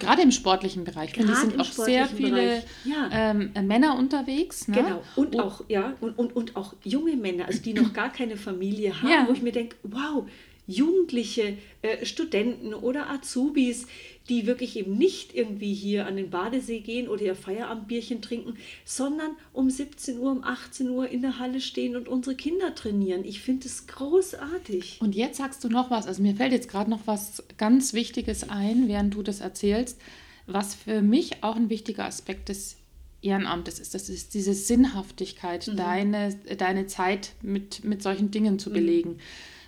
Gerade 0.00 0.22
im 0.22 0.32
sportlichen 0.32 0.84
Bereich. 0.84 1.12
Gerade 1.12 1.34
sind 1.36 1.60
auch 1.60 1.70
sehr 1.70 2.06
viele 2.06 2.62
ja. 2.84 3.08
ähm, 3.12 3.52
Männer 3.62 3.96
unterwegs. 3.96 4.66
Ne? 4.66 4.76
Genau. 4.76 5.02
Und 5.16 5.36
oh. 5.36 5.40
auch, 5.40 5.64
ja, 5.68 5.94
und, 6.00 6.18
und, 6.18 6.34
und 6.34 6.56
auch 6.56 6.74
junge 6.82 7.16
Männer, 7.16 7.46
also 7.46 7.62
die 7.62 7.74
noch 7.74 7.92
gar 7.94 8.10
keine 8.10 8.36
Familie 8.36 9.00
haben, 9.00 9.10
ja. 9.10 9.24
wo 9.28 9.32
ich 9.32 9.42
mir 9.42 9.52
denke, 9.52 9.76
wow, 9.82 10.24
Jugendliche, 10.70 11.56
äh, 11.82 12.04
Studenten 12.04 12.74
oder 12.74 13.10
Azubis, 13.10 13.86
die 14.28 14.46
wirklich 14.46 14.76
eben 14.76 14.96
nicht 14.96 15.34
irgendwie 15.34 15.74
hier 15.74 16.06
an 16.06 16.16
den 16.16 16.30
Badesee 16.30 16.80
gehen 16.80 17.08
oder 17.08 17.22
ihr 17.22 17.34
Feierabendbierchen 17.34 18.22
trinken, 18.22 18.56
sondern 18.84 19.32
um 19.52 19.68
17 19.68 20.18
Uhr, 20.18 20.30
um 20.30 20.44
18 20.44 20.88
Uhr 20.90 21.08
in 21.08 21.22
der 21.22 21.38
Halle 21.38 21.60
stehen 21.60 21.96
und 21.96 22.08
unsere 22.08 22.36
Kinder 22.36 22.74
trainieren. 22.74 23.24
Ich 23.24 23.40
finde 23.40 23.66
es 23.66 23.88
großartig. 23.88 24.98
Und 25.00 25.14
jetzt 25.16 25.38
sagst 25.38 25.64
du 25.64 25.68
noch 25.68 25.90
was, 25.90 26.06
also 26.06 26.22
mir 26.22 26.36
fällt 26.36 26.52
jetzt 26.52 26.68
gerade 26.68 26.88
noch 26.88 27.06
was 27.06 27.42
ganz 27.58 27.92
Wichtiges 27.92 28.48
ein, 28.48 28.86
während 28.86 29.14
du 29.14 29.22
das 29.22 29.40
erzählst, 29.40 30.00
was 30.46 30.74
für 30.74 31.02
mich 31.02 31.42
auch 31.42 31.56
ein 31.56 31.68
wichtiger 31.68 32.04
Aspekt 32.04 32.48
des 32.48 32.76
Ehrenamtes 33.22 33.78
ist. 33.78 33.94
Das 33.94 34.08
ist 34.08 34.34
diese 34.34 34.54
Sinnhaftigkeit, 34.54 35.66
mhm. 35.66 35.76
deine, 35.76 36.34
deine 36.56 36.86
Zeit 36.86 37.32
mit, 37.42 37.84
mit 37.84 38.02
solchen 38.02 38.30
Dingen 38.30 38.58
zu 38.58 38.70
mhm. 38.70 38.74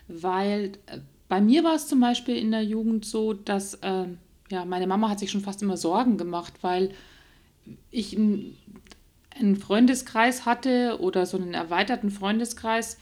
Weil 0.09 0.73
äh, 0.87 0.99
bei 1.29 1.41
mir 1.41 1.65
war 1.65 1.75
es 1.75 1.89
zum 1.89 2.01
Beispiel 2.01 2.37
in 2.37 2.51
der 2.51 2.63
Jugend 2.63 3.05
so, 3.05 3.33
dass 3.33 3.75
äh, 3.75 4.07
ja, 4.51 4.65
meine 4.67 4.87
Mama 4.87 5.09
hat 5.09 5.19
sich 5.19 5.31
schon 5.31 5.41
fast 5.41 5.63
immer 5.63 5.77
Sorgen 5.77 6.19
gemacht, 6.19 6.53
weil 6.61 6.91
ich 7.91 8.17
einen 8.17 9.57
Freundeskreis 9.57 10.45
hatte 10.45 10.99
oder 11.01 11.25
so 11.25 11.39
einen 11.39 11.55
erweiterten 11.55 12.11
Freundeskreis. 12.11 12.99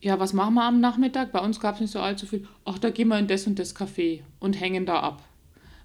Ja, 0.00 0.18
was 0.18 0.32
machen 0.32 0.54
wir 0.54 0.64
am 0.64 0.80
Nachmittag? 0.80 1.30
Bei 1.30 1.40
uns 1.40 1.60
gab 1.60 1.76
es 1.76 1.80
nicht 1.80 1.90
so 1.92 2.00
allzu 2.00 2.26
viel. 2.26 2.48
Ach, 2.64 2.78
da 2.78 2.90
gehen 2.90 3.08
wir 3.08 3.18
in 3.18 3.28
das 3.28 3.46
und 3.46 3.58
das 3.58 3.76
Café 3.76 4.22
und 4.40 4.58
hängen 4.58 4.86
da 4.86 5.00
ab. 5.00 5.22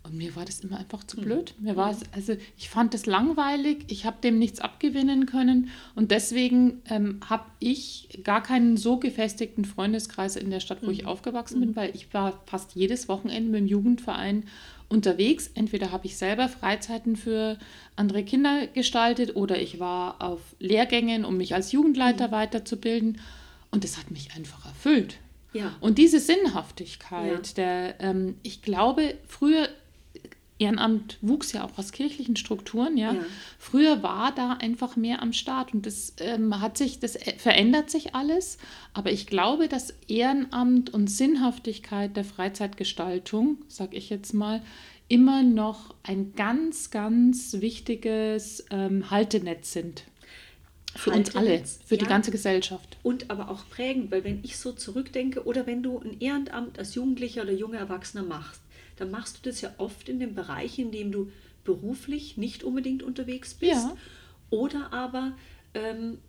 Und 0.06 0.16
mir 0.16 0.36
war 0.36 0.46
das 0.46 0.60
immer 0.60 0.78
einfach 0.78 1.04
zu 1.04 1.18
hm. 1.18 1.24
blöd. 1.24 1.56
Mir 1.60 1.76
war 1.76 1.90
es, 1.90 2.02
also 2.12 2.36
ich 2.58 2.70
fand 2.70 2.94
es 2.94 3.08
langweilig, 3.08 3.86
ich 3.88 4.06
habe 4.06 4.18
dem 4.22 4.38
nichts 4.38 4.60
abgewinnen 4.60 5.26
können 5.26 5.70
und 5.96 6.12
deswegen 6.12 6.82
ähm, 6.90 7.20
habe 7.28 7.46
ich 7.60 8.20
gar 8.24 8.44
keinen 8.44 8.78
so 8.78 8.98
gefestigten 8.98 9.66
Freundeskreis 9.66 10.36
in 10.36 10.52
der 10.52 10.60
Stadt, 10.60 10.80
wo 10.82 10.88
mhm. 10.88 10.94
ich 10.94 11.06
aufgewachsen 11.08 11.60
bin, 11.60 11.70
mhm. 11.72 11.76
weil 11.76 11.96
ich 11.96 12.14
war 12.14 12.40
fast 12.46 12.76
jedes 12.76 13.10
Wochenende 13.10 13.50
mit 13.50 13.62
dem 13.62 13.68
Jugendverein 13.68 14.44
unterwegs. 14.90 15.50
Entweder 15.56 15.92
habe 15.92 16.06
ich 16.06 16.18
selber 16.18 16.50
Freizeiten 16.50 17.16
für 17.16 17.58
andere 17.96 18.24
Kinder 18.24 18.68
gestaltet 18.68 19.36
oder 19.36 19.60
ich 19.60 19.80
war 19.80 20.22
auf 20.22 20.40
Lehrgängen, 20.60 21.26
um 21.26 21.38
mich 21.38 21.56
als 21.56 21.72
Jugendleiter 21.72 22.28
mhm. 22.28 22.32
weiterzubilden. 22.32 23.20
Und 23.72 23.84
das 23.84 23.98
hat 23.98 24.12
mich 24.12 24.36
einfach 24.36 24.66
erfüllt. 24.66 25.18
Ja. 25.54 25.74
Und 25.80 25.98
diese 25.98 26.20
Sinnhaftigkeit, 26.20 27.48
ja. 27.48 27.54
der, 27.56 28.02
ähm, 28.02 28.36
ich 28.44 28.62
glaube, 28.62 29.16
früher 29.26 29.70
Ehrenamt 30.58 31.18
wuchs 31.22 31.52
ja 31.52 31.66
auch 31.66 31.78
aus 31.78 31.92
kirchlichen 31.92 32.38
Strukturen, 32.38 32.96
ja. 32.96 33.14
ja. 33.14 33.26
Früher 33.60 34.04
war 34.04 34.34
da 34.34 34.54
einfach 34.54 34.96
mehr 34.96 35.22
am 35.22 35.34
Start 35.34 35.74
und 35.74 35.86
das 35.86 36.14
ähm, 36.20 36.62
hat 36.62 36.78
sich, 36.78 37.00
das 37.00 37.18
äh, 37.18 37.38
verändert 37.38 37.90
sich 37.90 38.16
alles. 38.16 38.58
Aber 38.94 39.12
ich 39.12 39.28
glaube, 39.28 39.68
dass 39.68 39.94
Ehrenamt 40.08 40.94
und 40.94 41.08
Sinnhaftigkeit 41.08 42.16
der 42.16 42.24
Freizeitgestaltung, 42.24 43.58
sag 43.68 43.94
ich 43.94 44.10
jetzt 44.10 44.34
mal, 44.34 44.62
immer 45.10 45.44
noch 45.44 45.94
ein 46.04 46.34
ganz, 46.36 46.90
ganz 46.90 47.58
wichtiges 47.60 48.66
ähm, 48.72 49.12
Haltenetz 49.12 49.74
sind. 49.74 50.04
Für 50.96 51.12
uns 51.12 51.36
alle, 51.36 51.62
für 51.86 51.96
ja. 51.96 52.00
die 52.00 52.08
ganze 52.08 52.32
Gesellschaft. 52.32 52.98
Und 53.04 53.30
aber 53.30 53.50
auch 53.50 53.70
prägend, 53.70 54.12
weil 54.12 54.24
wenn 54.24 54.40
ich 54.44 54.58
so 54.58 54.72
zurückdenke 54.72 55.44
oder 55.44 55.68
wenn 55.68 55.84
du 55.84 56.00
ein 56.00 56.22
Ehrenamt 56.22 56.80
als 56.80 56.96
Jugendlicher 56.96 57.42
oder 57.42 57.52
junger 57.52 57.80
Erwachsener 57.80 58.24
machst, 58.24 58.62
dann 58.98 59.12
machst 59.12 59.38
du 59.38 59.50
das 59.50 59.62
ja 59.62 59.74
oft 59.78 60.10
in 60.10 60.20
dem 60.20 60.36
Bereich, 60.36 60.80
in 60.80 60.92
dem 60.92 61.12
du 61.12 61.32
beruflich 61.64 62.38
nicht 62.38 62.64
unbedingt 62.64 63.04
unterwegs 63.04 63.54
bist. 63.54 63.72
Ja. 63.74 63.98
Oder 64.50 64.94
aber 64.94 65.34
ähm, 65.74 66.20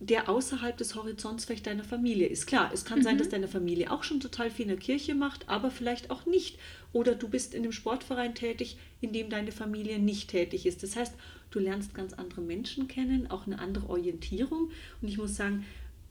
der 0.00 0.28
außerhalb 0.28 0.76
des 0.76 0.94
Horizonts 0.94 1.44
vielleicht 1.44 1.66
deiner 1.66 1.82
Familie 1.82 2.28
ist. 2.28 2.46
Klar, 2.46 2.70
es 2.72 2.84
kann 2.84 3.00
mhm. 3.00 3.02
sein, 3.02 3.18
dass 3.18 3.28
deine 3.28 3.48
Familie 3.48 3.90
auch 3.90 4.04
schon 4.04 4.20
total 4.20 4.50
viel 4.50 4.64
in 4.64 4.68
der 4.68 4.78
Kirche 4.78 5.14
macht, 5.14 5.48
aber 5.48 5.70
vielleicht 5.70 6.10
auch 6.10 6.24
nicht. 6.24 6.58
Oder 6.92 7.14
du 7.16 7.28
bist 7.28 7.52
in 7.52 7.64
dem 7.64 7.72
Sportverein 7.72 8.34
tätig, 8.34 8.78
in 9.00 9.12
dem 9.12 9.28
deine 9.28 9.50
Familie 9.50 9.98
nicht 9.98 10.30
tätig 10.30 10.66
ist. 10.66 10.82
Das 10.84 10.94
heißt, 10.94 11.14
du 11.50 11.58
lernst 11.58 11.94
ganz 11.94 12.12
andere 12.12 12.40
Menschen 12.40 12.86
kennen, 12.86 13.28
auch 13.28 13.46
eine 13.46 13.58
andere 13.58 13.88
Orientierung. 13.88 14.70
Und 15.02 15.08
ich 15.08 15.18
muss 15.18 15.34
sagen, 15.34 15.64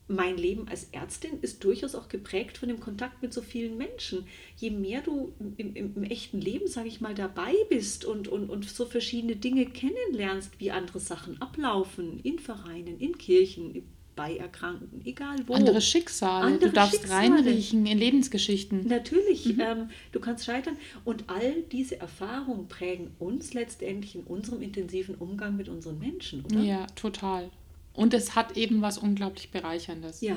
mein 0.08 0.38
Leben 0.38 0.68
als 0.68 0.88
Ärztin 0.92 1.38
ist 1.42 1.62
durchaus 1.62 1.94
auch 1.94 2.08
geprägt 2.08 2.58
von 2.58 2.68
dem 2.68 2.80
Kontakt 2.80 3.22
mit 3.22 3.32
so 3.32 3.42
vielen 3.42 3.76
Menschen. 3.76 4.26
Je 4.56 4.70
mehr 4.70 5.02
du 5.02 5.32
im, 5.38 5.74
im, 5.74 5.96
im 5.96 6.02
echten 6.04 6.40
Leben, 6.40 6.66
sage 6.66 6.88
ich 6.88 7.00
mal, 7.00 7.14
dabei 7.14 7.54
bist 7.68 8.04
und, 8.04 8.26
und, 8.26 8.48
und 8.48 8.68
so 8.68 8.86
verschiedene 8.86 9.36
Dinge 9.36 9.66
kennenlernst, 9.66 10.58
wie 10.58 10.70
andere 10.70 10.98
Sachen 10.98 11.40
ablaufen, 11.42 12.20
in 12.22 12.38
Vereinen, 12.38 12.98
in 12.98 13.18
Kirchen, 13.18 13.82
bei 14.18 14.36
Erkrankten, 14.36 15.00
egal 15.04 15.36
wo. 15.46 15.54
Andere 15.54 15.80
Schicksale. 15.80 16.46
Andere 16.46 16.70
du 16.70 16.74
darfst 16.74 16.96
Schicksale. 16.96 17.34
reinriechen 17.36 17.86
in 17.86 17.98
Lebensgeschichten. 17.98 18.88
Natürlich, 18.88 19.46
mhm. 19.46 19.60
ähm, 19.60 19.90
du 20.10 20.18
kannst 20.18 20.44
scheitern. 20.44 20.76
Und 21.04 21.24
all 21.28 21.62
diese 21.70 22.00
Erfahrungen 22.00 22.66
prägen 22.66 23.12
uns 23.20 23.54
letztendlich 23.54 24.16
in 24.16 24.24
unserem 24.24 24.60
intensiven 24.60 25.14
Umgang 25.14 25.56
mit 25.56 25.68
unseren 25.68 26.00
Menschen, 26.00 26.44
oder? 26.46 26.58
Ja, 26.58 26.86
total. 26.96 27.50
Und 27.98 28.14
es 28.14 28.36
hat 28.36 28.56
eben 28.56 28.80
was 28.80 28.96
unglaublich 28.96 29.50
Bereicherndes. 29.50 30.20
Ja. 30.20 30.36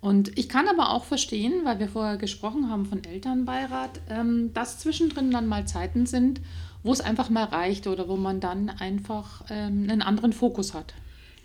Und 0.00 0.36
ich 0.36 0.48
kann 0.48 0.66
aber 0.66 0.90
auch 0.90 1.04
verstehen, 1.04 1.64
weil 1.64 1.78
wir 1.78 1.88
vorher 1.88 2.16
gesprochen 2.16 2.68
haben 2.68 2.86
von 2.86 3.04
Elternbeirat, 3.04 4.00
ähm, 4.10 4.52
dass 4.52 4.80
zwischendrin 4.80 5.30
dann 5.30 5.46
mal 5.46 5.64
Zeiten 5.68 6.06
sind, 6.06 6.40
wo 6.82 6.92
es 6.92 7.00
einfach 7.00 7.30
mal 7.30 7.44
reicht 7.44 7.86
oder 7.86 8.08
wo 8.08 8.16
man 8.16 8.40
dann 8.40 8.68
einfach 8.68 9.44
ähm, 9.48 9.86
einen 9.88 10.02
anderen 10.02 10.32
Fokus 10.32 10.74
hat. 10.74 10.94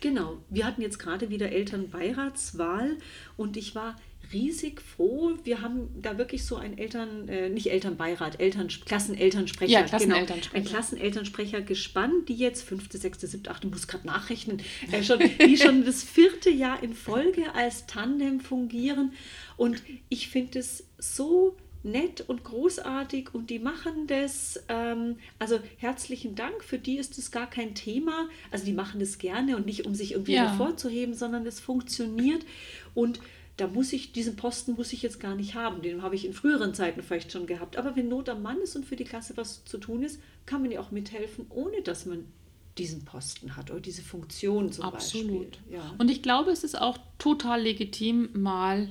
Genau, 0.00 0.38
wir 0.50 0.66
hatten 0.66 0.82
jetzt 0.82 0.98
gerade 0.98 1.30
wieder 1.30 1.52
Elternbeiratswahl 1.52 2.96
und 3.36 3.56
ich 3.56 3.76
war 3.76 3.94
riesig 4.32 4.80
froh. 4.80 5.32
Wir 5.44 5.60
haben 5.60 5.88
da 6.00 6.18
wirklich 6.18 6.44
so 6.44 6.56
einen 6.56 6.78
Eltern, 6.78 7.28
äh, 7.28 7.48
nicht 7.48 7.70
Elternbeirat, 7.70 8.40
Eltern, 8.40 8.68
Klassenelternsprecher, 8.68 9.72
ja, 9.72 9.82
Klassenelternsprecher. 9.82 10.50
Genau, 10.52 10.66
ein 10.66 10.70
Klassenelternsprecher 10.70 11.62
gespannt, 11.62 12.28
die 12.28 12.34
jetzt 12.34 12.62
fünfte, 12.62 12.98
sechste, 12.98 13.26
siebte, 13.26 13.50
achte, 13.50 13.66
muss 13.66 13.86
gerade 13.86 14.06
nachrechnen, 14.06 14.60
äh, 14.90 15.02
schon, 15.02 15.18
die 15.46 15.56
schon 15.56 15.84
das 15.84 16.02
vierte 16.02 16.50
Jahr 16.50 16.82
in 16.82 16.94
Folge 16.94 17.54
als 17.54 17.86
Tandem 17.86 18.40
fungieren. 18.40 19.12
Und 19.56 19.82
ich 20.08 20.28
finde 20.28 20.58
es 20.60 20.86
so 20.98 21.56
nett 21.84 22.20
und 22.20 22.44
großartig 22.44 23.34
und 23.34 23.50
die 23.50 23.58
machen 23.58 24.06
das. 24.06 24.62
Ähm, 24.68 25.16
also 25.38 25.58
herzlichen 25.78 26.34
Dank, 26.34 26.62
für 26.62 26.78
die 26.78 26.96
ist 26.96 27.18
es 27.18 27.30
gar 27.30 27.48
kein 27.48 27.74
Thema. 27.74 28.28
Also 28.50 28.64
die 28.64 28.72
machen 28.72 29.00
das 29.00 29.18
gerne 29.18 29.56
und 29.56 29.66
nicht 29.66 29.86
um 29.86 29.94
sich 29.94 30.12
irgendwie 30.12 30.34
ja. 30.34 30.48
hervorzuheben, 30.48 31.14
sondern 31.14 31.46
es 31.46 31.60
funktioniert. 31.60 32.44
Und 32.94 33.20
da 33.56 33.66
muss 33.66 33.92
ich, 33.92 34.12
diesen 34.12 34.36
Posten 34.36 34.72
muss 34.74 34.92
ich 34.92 35.02
jetzt 35.02 35.20
gar 35.20 35.34
nicht 35.34 35.54
haben. 35.54 35.82
Den 35.82 36.02
habe 36.02 36.14
ich 36.14 36.24
in 36.24 36.32
früheren 36.32 36.74
Zeiten 36.74 37.02
vielleicht 37.02 37.32
schon 37.32 37.46
gehabt. 37.46 37.76
Aber 37.76 37.96
wenn 37.96 38.08
Not 38.08 38.28
am 38.28 38.42
Mann 38.42 38.58
ist 38.60 38.76
und 38.76 38.86
für 38.86 38.96
die 38.96 39.04
Klasse 39.04 39.36
was 39.36 39.64
zu 39.64 39.78
tun 39.78 40.02
ist, 40.02 40.20
kann 40.46 40.62
man 40.62 40.70
ja 40.70 40.80
auch 40.80 40.90
mithelfen, 40.90 41.46
ohne 41.50 41.82
dass 41.82 42.06
man 42.06 42.24
diesen 42.78 43.04
Posten 43.04 43.56
hat 43.56 43.70
oder 43.70 43.80
diese 43.80 44.02
Funktion 44.02 44.72
zum 44.72 44.84
Absolut. 44.86 45.50
Beispiel. 45.50 45.74
Ja. 45.74 45.94
Und 45.98 46.10
ich 46.10 46.22
glaube, 46.22 46.50
es 46.50 46.64
ist 46.64 46.80
auch 46.80 46.96
total 47.18 47.62
legitim, 47.62 48.30
mal 48.32 48.88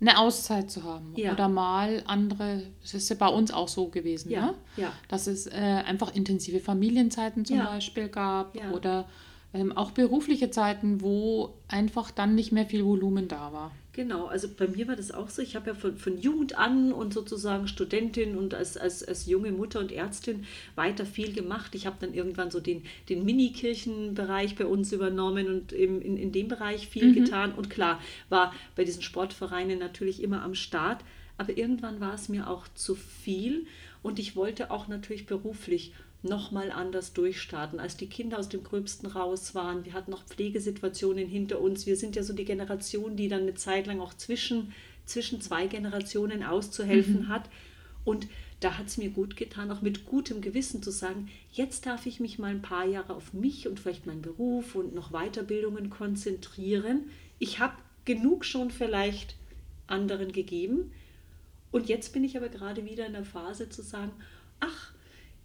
eine 0.00 0.18
Auszeit 0.18 0.70
zu 0.70 0.84
haben 0.84 1.12
ja. 1.16 1.32
oder 1.32 1.48
mal 1.48 2.02
andere, 2.06 2.62
das 2.80 2.94
ist 2.94 3.10
ja 3.10 3.16
bei 3.16 3.28
uns 3.28 3.50
auch 3.50 3.68
so 3.68 3.88
gewesen, 3.88 4.30
ja. 4.30 4.46
Ne? 4.46 4.54
Ja. 4.76 4.92
dass 5.08 5.26
es 5.26 5.46
äh, 5.46 5.50
einfach 5.50 6.14
intensive 6.14 6.60
Familienzeiten 6.60 7.44
zum 7.44 7.58
Beispiel 7.58 8.08
gab 8.08 8.56
oder 8.72 9.06
ähm, 9.52 9.76
auch 9.76 9.90
berufliche 9.90 10.50
Zeiten, 10.50 11.02
wo 11.02 11.54
einfach 11.68 12.10
dann 12.10 12.34
nicht 12.34 12.52
mehr 12.52 12.66
viel 12.66 12.84
Volumen 12.84 13.28
da 13.28 13.52
war. 13.52 13.72
Genau, 13.92 14.26
also 14.26 14.48
bei 14.48 14.68
mir 14.68 14.86
war 14.86 14.94
das 14.94 15.10
auch 15.10 15.28
so. 15.28 15.42
Ich 15.42 15.56
habe 15.56 15.70
ja 15.70 15.74
von, 15.74 15.96
von 15.96 16.16
Jugend 16.16 16.56
an 16.56 16.92
und 16.92 17.12
sozusagen 17.12 17.66
Studentin 17.66 18.36
und 18.36 18.54
als, 18.54 18.76
als, 18.76 19.02
als 19.02 19.26
junge 19.26 19.50
Mutter 19.50 19.80
und 19.80 19.90
Ärztin 19.90 20.46
weiter 20.76 21.04
viel 21.04 21.32
gemacht. 21.32 21.74
Ich 21.74 21.86
habe 21.86 21.96
dann 21.98 22.14
irgendwann 22.14 22.52
so 22.52 22.60
den, 22.60 22.84
den 23.08 23.24
Mini-Kirchenbereich 23.24 24.54
bei 24.54 24.66
uns 24.66 24.92
übernommen 24.92 25.48
und 25.48 25.72
im, 25.72 26.00
in, 26.00 26.16
in 26.16 26.30
dem 26.30 26.46
Bereich 26.46 26.88
viel 26.88 27.08
mhm. 27.08 27.14
getan. 27.14 27.52
Und 27.52 27.68
klar, 27.68 28.00
war 28.28 28.54
bei 28.76 28.84
diesen 28.84 29.02
Sportvereinen 29.02 29.80
natürlich 29.80 30.22
immer 30.22 30.42
am 30.42 30.54
Start. 30.54 31.02
Aber 31.36 31.56
irgendwann 31.56 32.00
war 32.00 32.14
es 32.14 32.28
mir 32.28 32.48
auch 32.48 32.68
zu 32.74 32.94
viel 32.94 33.66
und 34.02 34.18
ich 34.18 34.36
wollte 34.36 34.70
auch 34.70 34.86
natürlich 34.88 35.26
beruflich 35.26 35.94
nochmal 36.22 36.70
anders 36.70 37.12
durchstarten, 37.12 37.80
als 37.80 37.96
die 37.96 38.08
Kinder 38.08 38.38
aus 38.38 38.48
dem 38.48 38.62
Gröbsten 38.62 39.08
raus 39.08 39.54
waren. 39.54 39.84
Wir 39.84 39.94
hatten 39.94 40.10
noch 40.10 40.24
Pflegesituationen 40.24 41.26
hinter 41.26 41.60
uns. 41.60 41.86
Wir 41.86 41.96
sind 41.96 42.16
ja 42.16 42.22
so 42.22 42.32
die 42.34 42.44
Generation, 42.44 43.16
die 43.16 43.28
dann 43.28 43.42
eine 43.42 43.54
Zeit 43.54 43.86
lang 43.86 44.00
auch 44.00 44.14
zwischen, 44.14 44.72
zwischen 45.06 45.40
zwei 45.40 45.66
Generationen 45.66 46.42
auszuhelfen 46.42 47.22
mhm. 47.22 47.28
hat. 47.28 47.48
Und 48.04 48.28
da 48.60 48.76
hat 48.76 48.88
es 48.88 48.98
mir 48.98 49.10
gut 49.10 49.36
getan, 49.36 49.70
auch 49.70 49.80
mit 49.80 50.04
gutem 50.04 50.42
Gewissen 50.42 50.82
zu 50.82 50.90
sagen, 50.90 51.28
jetzt 51.52 51.86
darf 51.86 52.04
ich 52.04 52.20
mich 52.20 52.38
mal 52.38 52.50
ein 52.50 52.62
paar 52.62 52.84
Jahre 52.84 53.14
auf 53.14 53.32
mich 53.32 53.66
und 53.66 53.80
vielleicht 53.80 54.06
meinen 54.06 54.22
Beruf 54.22 54.74
und 54.74 54.94
noch 54.94 55.12
Weiterbildungen 55.12 55.88
konzentrieren. 55.88 57.04
Ich 57.38 57.58
habe 57.58 57.74
genug 58.04 58.44
schon 58.44 58.70
vielleicht 58.70 59.36
anderen 59.86 60.32
gegeben 60.32 60.92
Und 61.72 61.88
jetzt 61.88 62.12
bin 62.12 62.24
ich 62.24 62.36
aber 62.36 62.48
gerade 62.48 62.84
wieder 62.84 63.06
in 63.06 63.12
der 63.12 63.24
Phase 63.24 63.68
zu 63.68 63.82
sagen, 63.82 64.12
ach, 64.58 64.92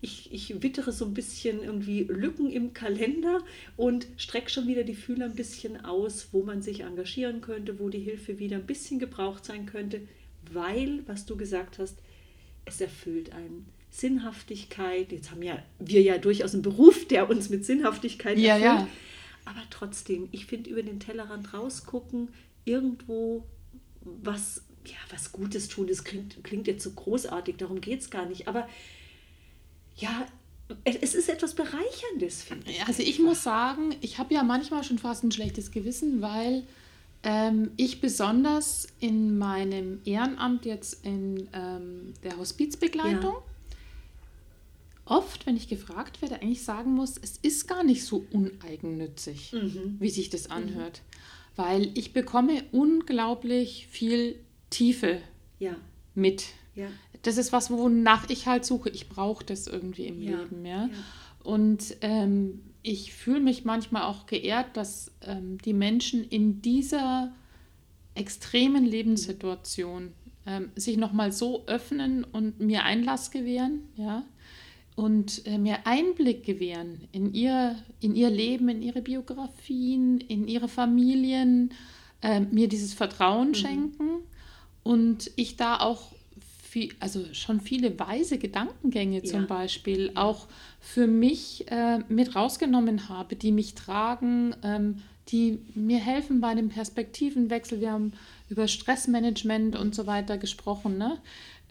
ich, 0.05 0.31
ich 0.31 0.61
wittere 0.61 0.91
so 0.91 1.05
ein 1.05 1.15
bisschen 1.15 1.63
irgendwie 1.63 2.03
Lücken 2.03 2.51
im 2.51 2.73
Kalender 2.73 3.43
und 3.75 4.05
strecke 4.17 4.51
schon 4.51 4.67
wieder 4.67 4.83
die 4.83 4.93
Fühler 4.93 5.25
ein 5.25 5.35
bisschen 5.35 5.83
aus, 5.83 6.27
wo 6.31 6.43
man 6.43 6.61
sich 6.61 6.81
engagieren 6.81 7.41
könnte, 7.41 7.79
wo 7.79 7.89
die 7.89 7.99
Hilfe 7.99 8.37
wieder 8.37 8.57
ein 8.57 8.67
bisschen 8.67 8.99
gebraucht 8.99 9.45
sein 9.45 9.65
könnte, 9.65 10.01
weil, 10.53 11.01
was 11.07 11.25
du 11.25 11.35
gesagt 11.35 11.79
hast, 11.79 11.97
es 12.65 12.79
erfüllt 12.79 13.33
einen. 13.33 13.65
Sinnhaftigkeit, 13.89 15.13
jetzt 15.13 15.31
haben 15.31 15.41
ja 15.41 15.57
wir 15.79 16.01
ja 16.01 16.17
durchaus 16.17 16.53
einen 16.53 16.63
Beruf, 16.63 17.07
der 17.07 17.29
uns 17.29 17.49
mit 17.49 17.63
Sinnhaftigkeit 17.63 18.37
erfüllt. 18.37 18.45
Ja, 18.45 18.57
ja. 18.57 18.87
Aber 19.45 19.61
trotzdem, 19.69 20.27
ich 20.33 20.47
finde 20.47 20.69
über 20.69 20.83
den 20.83 20.99
Tellerrand 20.99 21.53
rausgucken, 21.53 22.27
irgendwo 22.65 23.45
was, 24.01 24.63
ja, 24.85 24.97
was 25.11 25.31
Gutes 25.31 25.69
tun, 25.69 25.87
das 25.87 26.03
klingt, 26.03 26.43
klingt 26.43 26.67
jetzt 26.67 26.83
so 26.83 26.91
großartig, 26.91 27.55
darum 27.55 27.79
geht 27.79 28.01
es 28.01 28.09
gar 28.09 28.25
nicht. 28.25 28.49
Aber 28.49 28.67
ja, 29.97 30.27
es 30.83 31.13
ist 31.13 31.29
etwas 31.29 31.53
Bereicherndes, 31.53 32.43
finde 32.43 32.71
ich. 32.71 32.85
Also 32.87 33.03
ich 33.03 33.19
muss 33.19 33.43
sagen, 33.43 33.95
ich 34.01 34.17
habe 34.17 34.33
ja 34.33 34.43
manchmal 34.43 34.83
schon 34.83 34.97
fast 34.97 35.23
ein 35.23 35.31
schlechtes 35.31 35.71
Gewissen, 35.71 36.21
weil 36.21 36.63
ähm, 37.23 37.71
ich 37.77 38.01
besonders 38.01 38.87
in 38.99 39.37
meinem 39.37 40.01
Ehrenamt 40.05 40.65
jetzt 40.65 41.05
in 41.05 41.47
ähm, 41.53 42.13
der 42.23 42.37
Hospizbegleitung 42.37 43.33
ja. 43.33 43.43
oft, 45.05 45.45
wenn 45.45 45.55
ich 45.55 45.67
gefragt 45.67 46.21
werde, 46.21 46.41
eigentlich 46.41 46.63
sagen 46.63 46.93
muss, 46.93 47.17
es 47.17 47.37
ist 47.37 47.67
gar 47.67 47.83
nicht 47.83 48.03
so 48.03 48.25
uneigennützig, 48.31 49.53
mhm. 49.53 49.97
wie 49.99 50.09
sich 50.09 50.29
das 50.29 50.49
anhört. 50.49 51.01
Mhm. 51.01 51.61
Weil 51.61 51.91
ich 51.97 52.11
bekomme 52.11 52.63
unglaublich 52.71 53.87
viel 53.89 54.39
Tiefe 54.69 55.21
ja. 55.59 55.75
mit. 56.15 56.47
Ja 56.73 56.89
das 57.25 57.37
ist 57.37 57.51
was, 57.51 57.71
wonach 57.71 58.29
ich 58.29 58.47
halt 58.47 58.65
suche. 58.65 58.89
Ich 58.89 59.09
brauche 59.09 59.43
das 59.43 59.67
irgendwie 59.67 60.05
im 60.05 60.21
ja, 60.21 60.37
Leben, 60.37 60.65
ja. 60.65 60.85
ja. 60.85 60.89
Und 61.43 61.97
ähm, 62.01 62.61
ich 62.81 63.13
fühle 63.13 63.39
mich 63.39 63.65
manchmal 63.65 64.03
auch 64.03 64.25
geehrt, 64.25 64.77
dass 64.77 65.11
ähm, 65.21 65.57
die 65.59 65.73
Menschen 65.73 66.23
in 66.23 66.61
dieser 66.61 67.33
extremen 68.13 68.85
Lebenssituation 68.85 70.13
ähm, 70.45 70.69
sich 70.75 70.97
nochmal 70.97 71.31
so 71.31 71.65
öffnen 71.65 72.23
und 72.23 72.59
mir 72.59 72.83
Einlass 72.83 73.31
gewähren, 73.31 73.81
ja, 73.95 74.23
und 74.95 75.45
äh, 75.45 75.57
mir 75.57 75.85
Einblick 75.85 76.45
gewähren 76.45 77.07
in 77.11 77.33
ihr, 77.33 77.75
in 77.99 78.15
ihr 78.15 78.29
Leben, 78.29 78.69
in 78.69 78.81
ihre 78.81 79.01
Biografien, 79.01 80.19
in 80.19 80.47
ihre 80.47 80.69
Familien, 80.69 81.73
äh, 82.21 82.39
mir 82.39 82.69
dieses 82.69 82.93
Vertrauen 82.93 83.49
mhm. 83.49 83.55
schenken 83.55 84.09
und 84.83 85.31
ich 85.35 85.57
da 85.57 85.79
auch 85.79 86.14
viel, 86.75 86.93
also 86.99 87.23
schon 87.31 87.61
viele 87.61 87.97
weise 87.97 88.37
Gedankengänge 88.37 89.23
zum 89.23 89.43
ja. 89.43 89.45
Beispiel 89.45 90.11
auch 90.15 90.45
für 90.81 91.07
mich 91.07 91.71
äh, 91.71 91.99
mit 92.09 92.35
rausgenommen 92.35 93.07
habe, 93.07 93.37
die 93.37 93.53
mich 93.53 93.75
tragen, 93.75 94.53
ähm, 94.61 95.01
die 95.29 95.59
mir 95.73 95.99
helfen 95.99 96.41
bei 96.41 96.53
dem 96.53 96.67
Perspektivenwechsel. 96.67 97.79
Wir 97.79 97.93
haben 97.93 98.11
über 98.49 98.67
Stressmanagement 98.67 99.77
und 99.77 99.95
so 99.95 100.05
weiter 100.05 100.37
gesprochen. 100.37 100.97
Ne? 100.97 101.17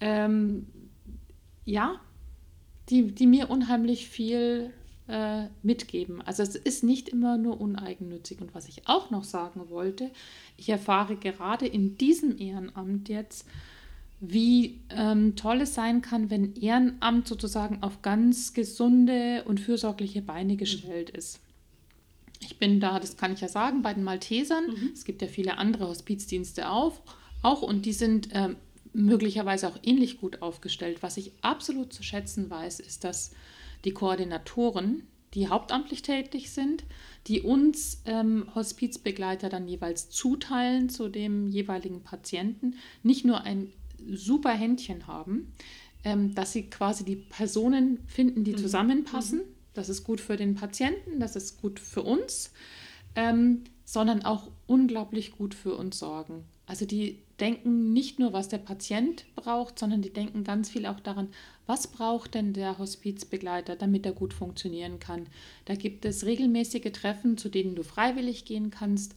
Ähm, 0.00 0.68
ja, 1.66 2.00
die, 2.88 3.12
die 3.12 3.26
mir 3.26 3.50
unheimlich 3.50 4.08
viel 4.08 4.72
äh, 5.07 5.48
mitgeben. 5.62 6.22
Also 6.22 6.42
es 6.42 6.57
ist 6.57 6.83
nicht 6.83 7.11
immer 7.11 7.37
nur 7.37 7.61
uneigennützig. 7.61 8.40
Und 8.40 8.55
was 8.55 8.68
ich 8.68 8.88
auch 8.88 9.11
noch 9.11 9.24
sagen 9.24 9.68
wollte, 9.68 10.11
ich 10.57 10.70
erfahre 10.70 11.16
gerade 11.16 11.66
in 11.66 11.98
diesem 11.98 12.38
Ehrenamt 12.38 13.11
jetzt, 13.11 13.46
wie 14.32 14.80
ähm, 14.90 15.37
toll 15.37 15.60
es 15.62 15.74
sein 15.74 16.02
kann, 16.02 16.30
wenn 16.30 16.54
Ehrenamt 16.54 17.28
sozusagen 17.28 17.82
auf 17.82 18.02
ganz 18.02 18.52
gesunde 18.52 19.44
und 19.46 19.60
fürsorgliche 19.60 20.22
Beine 20.22 20.56
gestellt 20.56 21.10
ist. 21.10 21.40
Ich 22.40 22.58
bin 22.58 22.80
da, 22.80 23.00
das 23.00 23.16
kann 23.16 23.32
ich 23.32 23.40
ja 23.40 23.48
sagen, 23.48 23.82
bei 23.82 23.94
den 23.94 24.04
Maltesern. 24.04 24.66
Mhm. 24.66 24.90
Es 24.92 25.04
gibt 25.04 25.22
ja 25.22 25.28
viele 25.28 25.58
andere 25.58 25.88
Hospizdienste 25.88 26.70
auch, 26.70 27.00
auch 27.42 27.62
und 27.62 27.87
die 27.87 27.92
sind 27.92 28.28
ähm, 28.32 28.56
möglicherweise 28.92 29.68
auch 29.68 29.78
ähnlich 29.82 30.20
gut 30.20 30.42
aufgestellt. 30.42 31.02
Was 31.02 31.16
ich 31.16 31.32
absolut 31.42 31.92
zu 31.92 32.02
schätzen 32.02 32.48
weiß, 32.48 32.80
ist, 32.80 33.04
dass 33.04 33.32
die 33.84 33.92
Koordinatoren, 33.92 35.02
die 35.34 35.48
hauptamtlich 35.48 36.02
tätig 36.02 36.50
sind, 36.50 36.84
die 37.26 37.42
uns 37.42 38.02
ähm, 38.04 38.46
Hospizbegleiter 38.54 39.48
dann 39.48 39.66
jeweils 39.66 40.10
zuteilen 40.10 40.88
zu 40.88 41.08
dem 41.08 41.48
jeweiligen 41.48 42.02
Patienten, 42.02 42.76
nicht 43.02 43.24
nur 43.24 43.42
ein 43.42 43.72
super 44.12 44.53
Händchen 44.53 45.07
haben, 45.07 45.53
ähm, 46.05 46.35
dass 46.35 46.53
sie 46.53 46.64
quasi 46.64 47.05
die 47.05 47.17
Personen 47.17 48.01
finden, 48.07 48.45
die 48.45 48.53
mhm. 48.53 48.59
zusammenpassen. 48.59 49.38
Mhm. 49.38 49.55
Das 49.75 49.88
ist 49.88 50.05
gut 50.05 50.21
für 50.21 50.37
den 50.37 50.55
Patienten, 50.55 51.19
das 51.19 51.35
ist 51.35 51.61
gut 51.61 51.81
für 51.81 52.03
uns, 52.03 52.53
ähm, 53.17 53.64
sondern 53.85 54.25
auch 54.25 54.51
unglaublich 54.67 55.33
gut 55.33 55.55
für 55.55 55.75
uns 55.75 55.99
sorgen. 55.99 56.45
Also 56.67 56.87
die 56.87 57.19
denken 57.40 57.93
nicht 57.93 58.19
nur, 58.19 58.33
was 58.33 58.49
der 58.49 58.59
Patient 58.59 59.27
braucht, 59.35 59.79
sondern 59.79 60.03
die 60.03 60.12
denken 60.12 60.45
ganz 60.45 60.71
viel 60.71 60.87
auch 60.87 61.01
daran, 61.01 61.29
was 61.67 61.88
braucht 61.88 62.35
denn 62.35 62.53
der 62.53 62.79
Hospizbegleiter, 62.79 63.77
damit 63.77 64.07
er 64.07 64.12
gut 64.12 64.33
funktionieren 64.33 65.01
kann. 65.01 65.27
Da 65.64 65.75
gibt 65.75 66.05
es 66.05 66.25
regelmäßige 66.25 66.93
Treffen, 66.93 67.37
zu 67.37 67.49
denen 67.49 67.75
du 67.75 67.83
freiwillig 67.83 68.45
gehen 68.45 68.71
kannst 68.71 69.14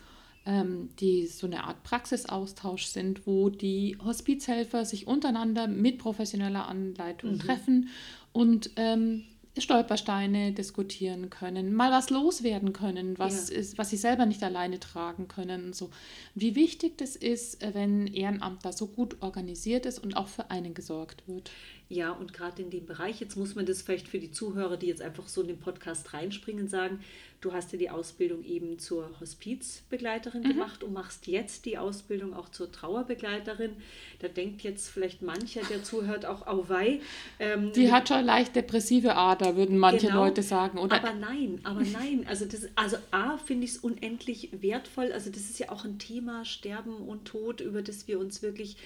die 0.47 1.27
so 1.27 1.45
eine 1.45 1.65
Art 1.65 1.83
Praxisaustausch 1.83 2.85
sind, 2.85 3.27
wo 3.27 3.49
die 3.49 3.97
Hospizhelfer 4.03 4.85
sich 4.85 5.05
untereinander 5.05 5.67
mit 5.67 5.97
professioneller 5.97 6.67
Anleitung 6.67 7.33
mhm. 7.33 7.39
treffen 7.39 7.89
und 8.31 8.71
ähm, 8.77 9.23
Stolpersteine 9.61 10.51
diskutieren 10.51 11.29
können, 11.29 11.73
mal 11.73 11.91
was 11.91 12.09
loswerden 12.09 12.73
können, 12.73 13.17
was, 13.17 13.49
ja. 13.49 13.57
ist, 13.57 13.77
was 13.77 13.89
sie 13.89 13.97
selber 13.97 14.25
nicht 14.25 14.43
alleine 14.43 14.79
tragen 14.79 15.27
können. 15.27 15.65
Und 15.65 15.75
so. 15.75 15.89
Wie 16.35 16.55
wichtig 16.55 16.97
das 16.97 17.15
ist, 17.15 17.59
wenn 17.73 18.07
Ehrenamt 18.07 18.65
da 18.65 18.71
so 18.71 18.87
gut 18.87 19.17
organisiert 19.21 19.85
ist 19.85 19.99
und 19.99 20.15
auch 20.15 20.27
für 20.27 20.51
einen 20.51 20.73
gesorgt 20.73 21.27
wird. 21.27 21.51
Ja, 21.89 22.11
und 22.11 22.33
gerade 22.33 22.61
in 22.61 22.69
dem 22.69 22.85
Bereich, 22.85 23.21
jetzt 23.21 23.37
muss 23.37 23.55
man 23.55 23.65
das 23.65 23.81
vielleicht 23.81 24.09
für 24.09 24.19
die 24.19 24.31
Zuhörer, 24.31 24.75
die 24.77 24.87
jetzt 24.87 25.01
einfach 25.01 25.27
so 25.27 25.41
in 25.41 25.47
den 25.47 25.59
Podcast 25.59 26.13
reinspringen, 26.13 26.67
sagen, 26.67 26.99
du 27.41 27.53
hast 27.53 27.71
ja 27.71 27.77
die 27.77 27.89
Ausbildung 27.89 28.43
eben 28.43 28.79
zur 28.79 29.09
Hospizbegleiterin 29.19 30.41
mhm. 30.41 30.49
gemacht 30.49 30.83
und 30.83 30.93
machst 30.93 31.27
jetzt 31.27 31.65
die 31.65 31.77
Ausbildung 31.77 32.33
auch 32.33 32.49
zur 32.49 32.71
Trauerbegleiterin. 32.71 33.71
Da 34.19 34.27
denkt 34.27 34.63
jetzt 34.63 34.89
vielleicht 34.89 35.21
mancher, 35.21 35.61
der 35.69 35.83
zuhört, 35.83 36.25
auch 36.25 36.47
auwei. 36.47 36.99
Ähm, 37.39 37.71
die 37.73 37.91
hat 37.91 38.09
schon 38.09 38.25
leicht 38.25 38.55
depressive 38.55 39.15
Ader, 39.15 39.55
würden 39.55 39.77
manche 39.77 40.07
genau, 40.07 40.25
Leute 40.25 40.41
sagen, 40.41 40.79
oder? 40.79 40.95
Aber 40.95 41.13
nein, 41.13 41.59
aber 41.63 41.81
nein. 41.93 42.25
Also, 42.27 42.45
das, 42.45 42.67
also 42.75 42.97
A, 43.11 43.37
finde 43.37 43.65
ich 43.65 43.71
es 43.71 43.77
unendlich 43.77 44.49
wertvoll. 44.51 45.11
Also 45.11 45.29
das 45.29 45.41
ist 45.41 45.59
ja 45.59 45.69
auch 45.69 45.85
ein 45.85 45.99
Thema 45.99 46.43
Sterben 46.43 46.97
und 46.97 47.25
Tod, 47.25 47.61
über 47.61 47.81
das 47.81 48.07
wir 48.07 48.19
uns 48.19 48.41
wirklich 48.41 48.77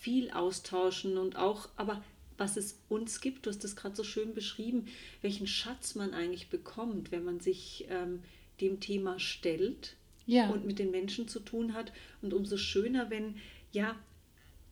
viel 0.00 0.30
austauschen 0.32 1.16
und 1.16 1.36
auch, 1.36 1.68
aber 1.76 2.02
was 2.42 2.56
es 2.56 2.80
uns 2.88 3.20
gibt. 3.20 3.46
Du 3.46 3.50
hast 3.50 3.62
das 3.62 3.76
gerade 3.76 3.94
so 3.94 4.02
schön 4.02 4.34
beschrieben, 4.34 4.86
welchen 5.20 5.46
Schatz 5.46 5.94
man 5.94 6.12
eigentlich 6.12 6.48
bekommt, 6.48 7.12
wenn 7.12 7.24
man 7.24 7.38
sich 7.38 7.86
ähm, 7.88 8.24
dem 8.60 8.80
Thema 8.80 9.20
stellt 9.20 9.94
ja. 10.26 10.50
und 10.50 10.66
mit 10.66 10.80
den 10.80 10.90
Menschen 10.90 11.28
zu 11.28 11.38
tun 11.38 11.72
hat. 11.72 11.92
Und 12.20 12.34
umso 12.34 12.56
schöner, 12.56 13.10
wenn 13.10 13.36
ja 13.70 13.94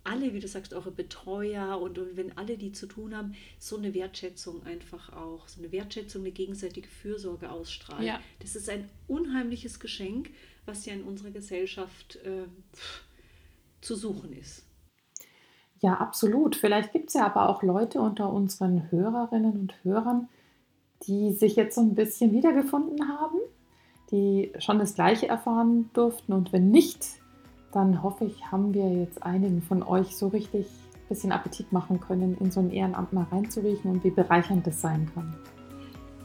alle, 0.03 0.35
wie 0.35 0.41
du 0.41 0.49
sagst, 0.49 0.75
eure 0.75 0.91
Betreuer 0.91 1.81
und, 1.81 1.97
und 1.99 2.17
wenn 2.17 2.37
alle, 2.37 2.59
die 2.59 2.73
zu 2.73 2.87
tun 2.87 3.17
haben, 3.17 3.37
so 3.61 3.77
eine 3.77 3.95
Wertschätzung 3.95 4.65
einfach 4.65 5.13
auch, 5.13 5.47
so 5.47 5.61
eine 5.61 5.71
Wertschätzung, 5.71 6.23
eine 6.23 6.33
gegenseitige 6.33 6.89
Fürsorge 6.89 7.53
ausstrahlen. 7.53 8.05
Ja. 8.05 8.21
Das 8.41 8.57
ist 8.57 8.69
ein 8.69 8.91
unheimliches 9.07 9.79
Geschenk, 9.79 10.31
was 10.67 10.87
ja 10.87 10.95
in 10.95 11.05
unserer 11.05 11.31
Gesellschaft 11.31 12.17
äh, 12.25 12.47
zu 13.81 13.95
suchen 13.95 14.37
ist. 14.37 14.65
Ja, 15.81 15.95
absolut. 15.95 16.57
Vielleicht 16.57 16.93
gibt 16.93 17.09
es 17.09 17.15
ja 17.15 17.27
aber 17.27 17.49
auch 17.49 17.63
Leute 17.63 18.01
unter 18.01 18.33
unseren 18.33 18.91
Hörerinnen 18.91 19.59
und 19.59 19.75
Hörern, 19.83 20.29
die 21.07 21.33
sich 21.33 21.57
jetzt 21.57 21.75
so 21.75 21.81
ein 21.81 21.95
bisschen 21.95 22.33
wiedergefunden 22.33 23.09
haben, 23.09 23.39
die 24.11 24.53
schon 24.59 24.79
das 24.79 24.95
Gleiche 24.95 25.29
erfahren 25.29 25.89
durften. 25.95 26.35
Und 26.35 26.53
wenn 26.53 26.71
nicht, 26.71 27.07
dann 27.73 28.03
hoffe 28.03 28.27
ich, 28.27 28.51
haben 28.53 28.75
wir 28.75 28.93
jetzt 28.93 29.23
einigen 29.23 29.63
von 29.63 29.83
euch 29.83 30.17
so 30.17 30.29
richtig 30.29 30.67
ein 30.67 31.09
bisschen 31.09 31.33
Appetit 31.33 31.73
machen 31.73 31.99
können, 31.99 32.37
in 32.39 32.51
so 32.51 32.61
ein 32.61 32.71
Ehrenamt 32.71 33.15
mal 33.15 33.27
reinzuriechen 33.33 33.91
und 33.91 34.05
wie 34.05 34.11
bereichernd 34.11 34.67
das 34.67 34.83
sein 34.83 35.11
kann. 35.15 35.35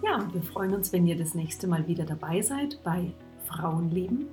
Ja, 0.03 0.27
wir 0.33 0.43
freuen 0.43 0.73
uns, 0.73 0.91
wenn 0.91 1.07
ihr 1.07 1.17
das 1.17 1.33
nächste 1.33 1.67
Mal 1.67 1.87
wieder 1.87 2.03
dabei 2.03 2.41
seid 2.41 2.83
bei 2.83 3.13
Frauenleben. 3.45 4.27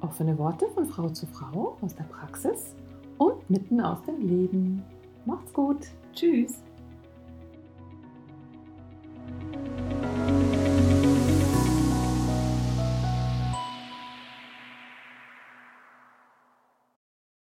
Offene 0.00 0.38
Worte 0.38 0.68
von 0.74 0.86
Frau 0.86 1.08
zu 1.08 1.26
Frau 1.26 1.76
aus 1.80 1.96
der 1.96 2.04
Praxis 2.04 2.76
und 3.18 3.50
mitten 3.50 3.80
aus 3.80 4.02
dem 4.02 4.26
Leben. 4.26 4.82
Macht's 5.24 5.52
gut. 5.52 5.86
Tschüss. 6.14 6.62